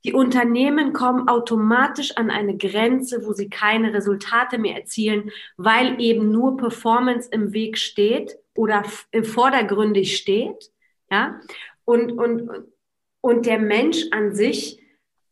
Die 0.05 0.13
Unternehmen 0.13 0.93
kommen 0.93 1.27
automatisch 1.27 2.17
an 2.17 2.31
eine 2.31 2.57
Grenze, 2.57 3.25
wo 3.25 3.33
sie 3.33 3.49
keine 3.49 3.95
Resultate 3.95 4.59
mehr 4.59 4.77
erzielen, 4.77 5.31
weil 5.57 6.01
eben 6.01 6.31
nur 6.31 6.59
Performance 6.59 7.29
im 7.33 7.53
Weg 7.55 7.79
steht 7.79 8.37
oder 8.57 8.85
vordergründig 9.23 10.17
steht, 10.17 10.71
ja, 11.11 11.41
und, 11.85 12.13
und, 12.13 12.51
und 13.21 13.47
der 13.47 13.59
Mensch 13.59 13.99
an 14.11 14.35
sich 14.35 14.81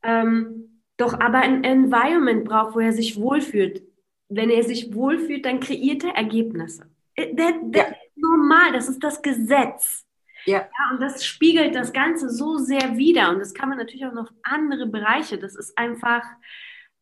ähm, 0.02 0.80
doch 0.96 1.18
aber 1.18 1.38
ein 1.38 1.64
Environment 1.64 2.44
braucht, 2.44 2.74
wo 2.74 2.80
er 2.80 2.92
sich 2.92 3.16
wohlfühlt. 3.16 3.82
wenn 4.28 4.50
er 4.50 4.62
sich 4.62 4.94
wohlfühlt, 4.94 5.44
dann 5.44 5.60
kreiert 5.60 6.02
er 6.02 6.16
Ergebnisse. 6.16 6.88
Äh, 7.14 7.34
das, 7.34 7.52
das 7.64 7.82
ja. 7.82 7.88
ist 7.88 8.16
normal, 8.16 8.72
das 8.72 8.88
ist 8.88 9.02
das 9.04 9.22
Gesetz. 9.22 10.06
Ja. 10.46 10.58
ja. 10.58 10.90
Und 10.92 11.00
das 11.00 11.24
spiegelt 11.24 11.74
das 11.74 11.92
Ganze 11.92 12.30
so 12.30 12.56
sehr 12.58 12.96
wider. 12.96 13.30
Und 13.30 13.38
das 13.38 13.54
kann 13.54 13.68
man 13.68 13.78
natürlich 13.78 14.06
auch 14.06 14.12
noch 14.12 14.30
auf 14.30 14.36
andere 14.42 14.86
Bereiche. 14.86 15.38
Das 15.38 15.54
ist 15.54 15.76
einfach, 15.76 16.22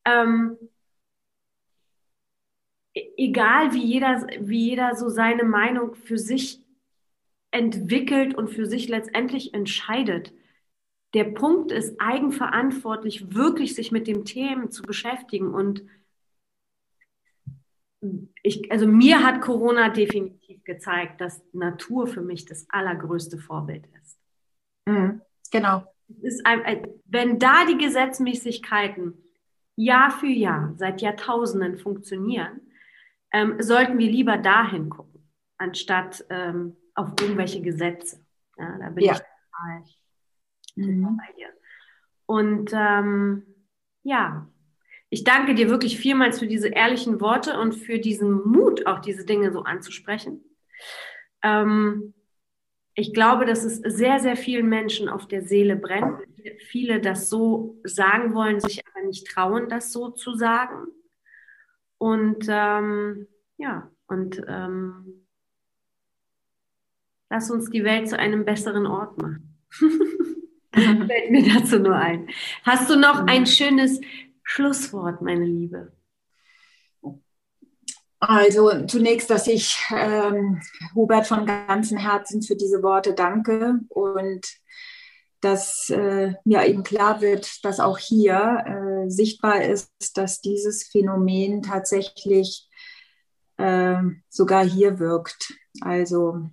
ähm, 0.04 0.56
egal 2.94 3.72
wie 3.72 3.84
jeder, 3.84 4.26
wie 4.40 4.70
jeder 4.70 4.94
so 4.96 5.08
seine 5.08 5.44
Meinung 5.44 5.94
für 5.94 6.18
sich 6.18 6.62
entwickelt 7.50 8.34
und 8.34 8.48
für 8.48 8.66
sich 8.66 8.88
letztendlich 8.88 9.54
entscheidet. 9.54 10.32
Der 11.14 11.24
Punkt 11.24 11.70
ist, 11.70 12.00
eigenverantwortlich 12.00 13.34
wirklich 13.34 13.74
sich 13.74 13.92
mit 13.92 14.06
dem 14.06 14.24
Themen 14.24 14.70
zu 14.70 14.82
beschäftigen. 14.82 15.52
Und 15.52 15.84
ich, 18.42 18.72
also 18.72 18.86
mir 18.86 19.22
hat 19.22 19.42
Corona 19.42 19.90
definitiv 19.90 20.64
gezeigt, 20.64 21.20
dass 21.20 21.42
Natur 21.52 22.06
für 22.06 22.22
mich 22.22 22.46
das 22.46 22.66
allergrößte 22.70 23.38
Vorbild 23.38 23.86
ist. 24.02 24.18
Mhm, 24.86 25.20
genau. 25.50 25.84
Ein, 26.44 26.86
wenn 27.04 27.38
da 27.38 27.64
die 27.66 27.78
Gesetzmäßigkeiten 27.78 29.14
Jahr 29.76 30.10
für 30.10 30.26
Jahr 30.26 30.74
seit 30.76 31.00
Jahrtausenden 31.00 31.78
funktionieren, 31.78 32.60
ähm, 33.32 33.56
sollten 33.60 33.98
wir 33.98 34.10
lieber 34.10 34.36
dahin 34.38 34.90
gucken, 34.90 35.28
anstatt 35.58 36.24
ähm, 36.30 36.76
auf 36.94 37.10
irgendwelche 37.20 37.62
Gesetze. 37.62 38.24
Ja, 38.58 38.78
da 38.78 38.90
bin 38.90 39.04
ja. 39.04 39.12
ich 39.12 39.18
total, 39.18 39.84
mhm. 40.76 41.16
bei 41.16 41.32
dir. 41.36 41.48
Und 42.26 42.70
ähm, 42.74 43.42
ja, 44.02 44.48
ich 45.10 45.24
danke 45.24 45.54
dir 45.54 45.68
wirklich 45.68 45.98
vielmals 45.98 46.38
für 46.38 46.46
diese 46.46 46.68
ehrlichen 46.68 47.20
Worte 47.20 47.58
und 47.58 47.74
für 47.74 47.98
diesen 47.98 48.48
Mut, 48.48 48.86
auch 48.86 49.00
diese 49.00 49.24
Dinge 49.26 49.52
so 49.52 49.62
anzusprechen. 49.64 50.42
Ähm, 51.42 52.14
ich 52.94 53.14
glaube, 53.14 53.46
dass 53.46 53.64
es 53.64 53.78
sehr, 53.78 54.20
sehr 54.20 54.36
vielen 54.36 54.68
Menschen 54.68 55.08
auf 55.08 55.26
der 55.26 55.42
Seele 55.42 55.76
brennt. 55.76 56.20
Viele 56.68 57.00
das 57.00 57.30
so 57.30 57.80
sagen 57.84 58.34
wollen, 58.34 58.60
sich 58.60 58.82
aber 58.86 59.06
nicht 59.06 59.26
trauen, 59.26 59.68
das 59.68 59.92
so 59.92 60.10
zu 60.10 60.34
sagen. 60.34 60.88
Und 62.02 62.46
ähm, 62.48 63.28
ja, 63.58 63.88
und 64.08 64.42
ähm, 64.48 65.24
lass 67.30 67.48
uns 67.48 67.70
die 67.70 67.84
Welt 67.84 68.08
zu 68.08 68.18
einem 68.18 68.44
besseren 68.44 68.88
Ort 68.88 69.22
machen. 69.22 69.56
Fällt 70.74 71.30
mir 71.30 71.54
dazu 71.54 71.78
nur 71.78 71.94
ein. 71.94 72.28
Hast 72.64 72.90
du 72.90 72.96
noch 72.96 73.28
ein 73.28 73.46
schönes 73.46 74.00
Schlusswort, 74.42 75.22
meine 75.22 75.44
Liebe? 75.44 75.92
Also 78.18 78.84
zunächst, 78.86 79.30
dass 79.30 79.46
ich 79.46 79.78
ähm, 79.94 80.60
Hubert 80.96 81.28
von 81.28 81.46
ganzem 81.46 81.98
Herzen 81.98 82.42
für 82.42 82.56
diese 82.56 82.82
Worte 82.82 83.14
danke 83.14 83.78
und 83.90 84.44
dass 85.42 85.90
äh, 85.90 86.34
mir 86.44 86.64
eben 86.66 86.84
klar 86.84 87.20
wird, 87.20 87.64
dass 87.64 87.80
auch 87.80 87.98
hier 87.98 88.64
äh, 88.64 89.10
sichtbar 89.10 89.62
ist, 89.62 89.90
dass 90.14 90.40
dieses 90.40 90.84
Phänomen 90.84 91.62
tatsächlich 91.62 92.68
äh, 93.56 93.98
sogar 94.28 94.64
hier 94.64 95.00
wirkt. 95.00 95.52
Also 95.80 96.48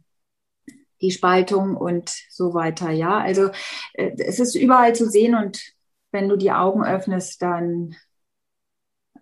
die 1.02 1.12
Spaltung 1.12 1.78
und 1.78 2.10
so 2.30 2.54
weiter. 2.56 2.89
Ja, 2.89 3.19
also 3.19 3.52
äh, 3.93 4.12
es 4.17 4.39
ist 4.39 4.56
überall 4.56 4.95
zu 4.95 5.08
sehen 5.08 5.36
und 5.36 5.62
wenn 6.12 6.28
du 6.28 6.36
die 6.36 6.52
Augen 6.52 6.84
öffnest, 6.84 7.43
dann, 7.43 7.95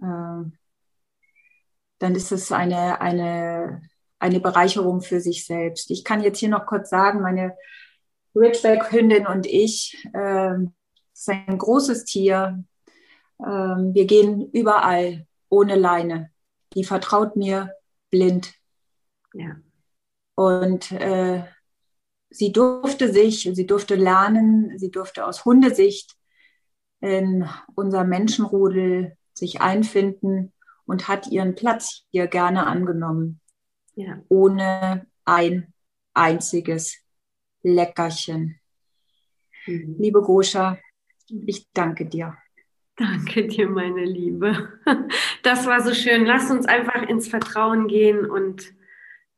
äh, 0.02 0.50
dann 2.00 2.16
ist 2.16 2.32
es 2.32 2.54
eine, 2.54 3.02
eine, 3.02 3.82
eine 4.18 4.40
Bereicherung 4.40 5.02
für 5.02 5.20
sich 5.20 5.46
selbst. 5.46 5.92
Ich 5.92 6.06
kann 6.06 6.24
jetzt 6.24 6.40
hier 6.40 6.50
noch 6.50 6.66
kurz 6.66 6.90
sagen, 6.90 7.22
meine 7.22 7.58
Ridgeback-Hündin 8.36 9.28
und 9.28 9.46
ich, 9.46 9.98
äh, 10.14 10.56
ist 11.14 11.30
ein 11.30 11.58
großes 11.58 12.06
Tier. 12.06 12.64
Äh, 13.40 13.46
wir 13.46 14.06
gehen 14.06 14.50
überall 14.52 15.26
ohne 15.50 15.76
Leine. 15.76 16.32
Die 16.74 16.84
vertraut 16.84 17.36
mir 17.36 17.74
blind. 18.10 18.54
Ja. 19.34 19.56
Und 20.36 20.92
äh, 20.92 21.44
sie 22.30 22.52
durfte 22.52 23.12
sich, 23.12 23.50
sie 23.52 23.66
durfte 23.66 23.96
lernen, 23.96 24.78
sie 24.78 24.92
durfte 24.92 25.26
aus 25.26 25.46
Hundesicht 25.46 26.16
in 27.00 27.48
unser 27.76 28.04
Menschenrudel 28.04 29.18
sich 29.34 29.62
einfinden 29.62 30.54
und 30.86 31.08
hat 31.08 31.28
ihren 31.28 31.56
Platz 31.56 32.04
hier 32.12 32.28
gerne 32.28 32.66
angenommen, 32.66 33.40
ja. 33.96 34.20
ohne 34.30 35.06
ein 35.26 35.74
einziges 36.14 36.98
Leckerchen. 37.74 38.60
Mhm. 39.66 39.96
Liebe 40.00 40.22
Goscha, 40.22 40.78
ich 41.46 41.68
danke 41.74 42.06
dir. 42.06 42.38
Danke 42.96 43.48
dir, 43.48 43.70
meine 43.70 44.06
Liebe. 44.06 44.70
Das 45.44 45.68
war 45.68 45.82
so 45.82 45.94
schön. 45.94 46.26
Lass 46.26 46.50
uns 46.50 46.66
einfach 46.66 47.08
ins 47.08 47.28
Vertrauen 47.28 47.88
gehen 47.88 48.26
und 48.26 48.74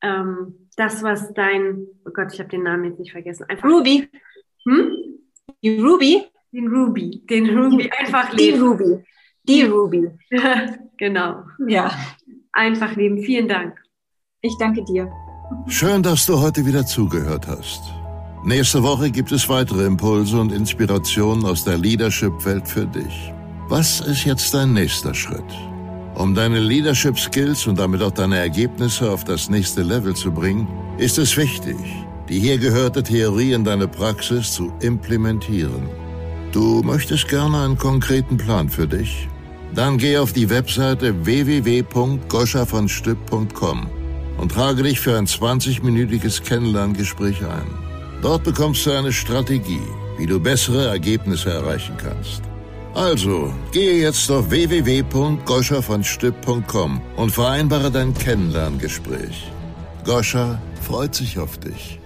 ähm, 0.01 0.69
das, 0.77 1.03
was 1.03 1.33
dein, 1.33 1.87
oh 2.05 2.11
Gott, 2.13 2.33
ich 2.33 2.39
habe 2.39 2.49
den 2.49 2.63
Namen 2.63 2.85
jetzt 2.85 2.99
nicht 2.99 3.11
vergessen. 3.11 3.45
Einfach, 3.49 3.69
Ruby. 3.69 4.07
Hm? 4.63 4.91
Die 5.61 5.77
Ruby? 5.77 6.23
Den 6.51 6.67
Ruby. 6.67 7.21
Den 7.29 7.57
Ruby 7.57 7.91
einfach 7.91 8.31
leben. 8.33 8.57
Die 8.57 8.63
Ruby. 8.63 9.03
Die 9.43 9.61
Ruby. 9.63 10.09
genau. 10.97 11.43
Ja. 11.67 11.91
Einfach 12.53 12.95
leben. 12.95 13.21
Vielen 13.21 13.47
Dank. 13.47 13.77
Ich 14.41 14.55
danke 14.57 14.83
dir. 14.85 15.11
Schön, 15.67 16.01
dass 16.01 16.25
du 16.25 16.39
heute 16.39 16.65
wieder 16.65 16.85
zugehört 16.85 17.47
hast. 17.47 17.98
Nächste 18.43 18.83
Woche 18.83 19.11
gibt 19.11 19.33
es 19.33 19.49
weitere 19.49 19.85
Impulse 19.85 20.39
und 20.39 20.53
Inspirationen 20.53 21.43
aus 21.43 21.65
der 21.65 21.77
Leadership-Welt 21.77 22.65
für 22.65 22.85
dich. 22.85 23.33
Was 23.67 23.99
ist 23.99 24.23
jetzt 24.23 24.53
dein 24.53 24.71
nächster 24.73 25.13
Schritt? 25.13 25.43
Um 26.15 26.33
deine 26.33 26.61
Leadership 26.61 27.19
Skills 27.19 27.67
und 27.67 27.77
damit 27.77 28.01
auch 28.01 28.11
deine 28.11 28.37
Ergebnisse 28.37 29.11
auf 29.11 29.25
das 29.25 29.49
nächste 29.49 29.83
Level 29.83 30.15
zu 30.15 30.31
bringen, 30.31 30.69
ist 30.97 31.17
es 31.17 31.35
wichtig, 31.35 31.75
die 32.29 32.39
hier 32.39 32.57
gehörte 32.57 33.03
Theorie 33.03 33.51
in 33.51 33.65
deine 33.65 33.89
Praxis 33.89 34.53
zu 34.53 34.71
implementieren. 34.79 35.89
Du 36.53 36.81
möchtest 36.81 37.27
gerne 37.27 37.63
einen 37.63 37.77
konkreten 37.77 38.37
Plan 38.37 38.69
für 38.69 38.87
dich? 38.87 39.27
Dann 39.75 39.97
geh 39.97 40.17
auf 40.17 40.31
die 40.31 40.49
Webseite 40.49 41.25
www.goschavonstipp.com 41.25 43.87
und 44.37 44.51
trage 44.51 44.83
dich 44.83 45.01
für 45.01 45.17
ein 45.17 45.27
20-minütiges 45.27 46.41
Kennenlerngespräch 46.41 47.43
ein. 47.43 47.88
Dort 48.21 48.43
bekommst 48.43 48.85
du 48.85 48.91
eine 48.91 49.13
Strategie, 49.13 49.87
wie 50.17 50.25
du 50.25 50.37
bessere 50.39 50.87
Ergebnisse 50.87 51.51
erreichen 51.51 51.95
kannst. 51.97 52.41
Also, 52.93 53.53
gehe 53.71 54.01
jetzt 54.01 54.29
auf 54.29 54.49
www.goschavonstipp.com 54.49 57.01
und 57.15 57.31
vereinbare 57.31 57.89
dein 57.91 58.13
Kennenlerngespräch. 58.13 59.49
Goscha 60.03 60.61
freut 60.81 61.15
sich 61.15 61.39
auf 61.39 61.57
dich. 61.59 62.01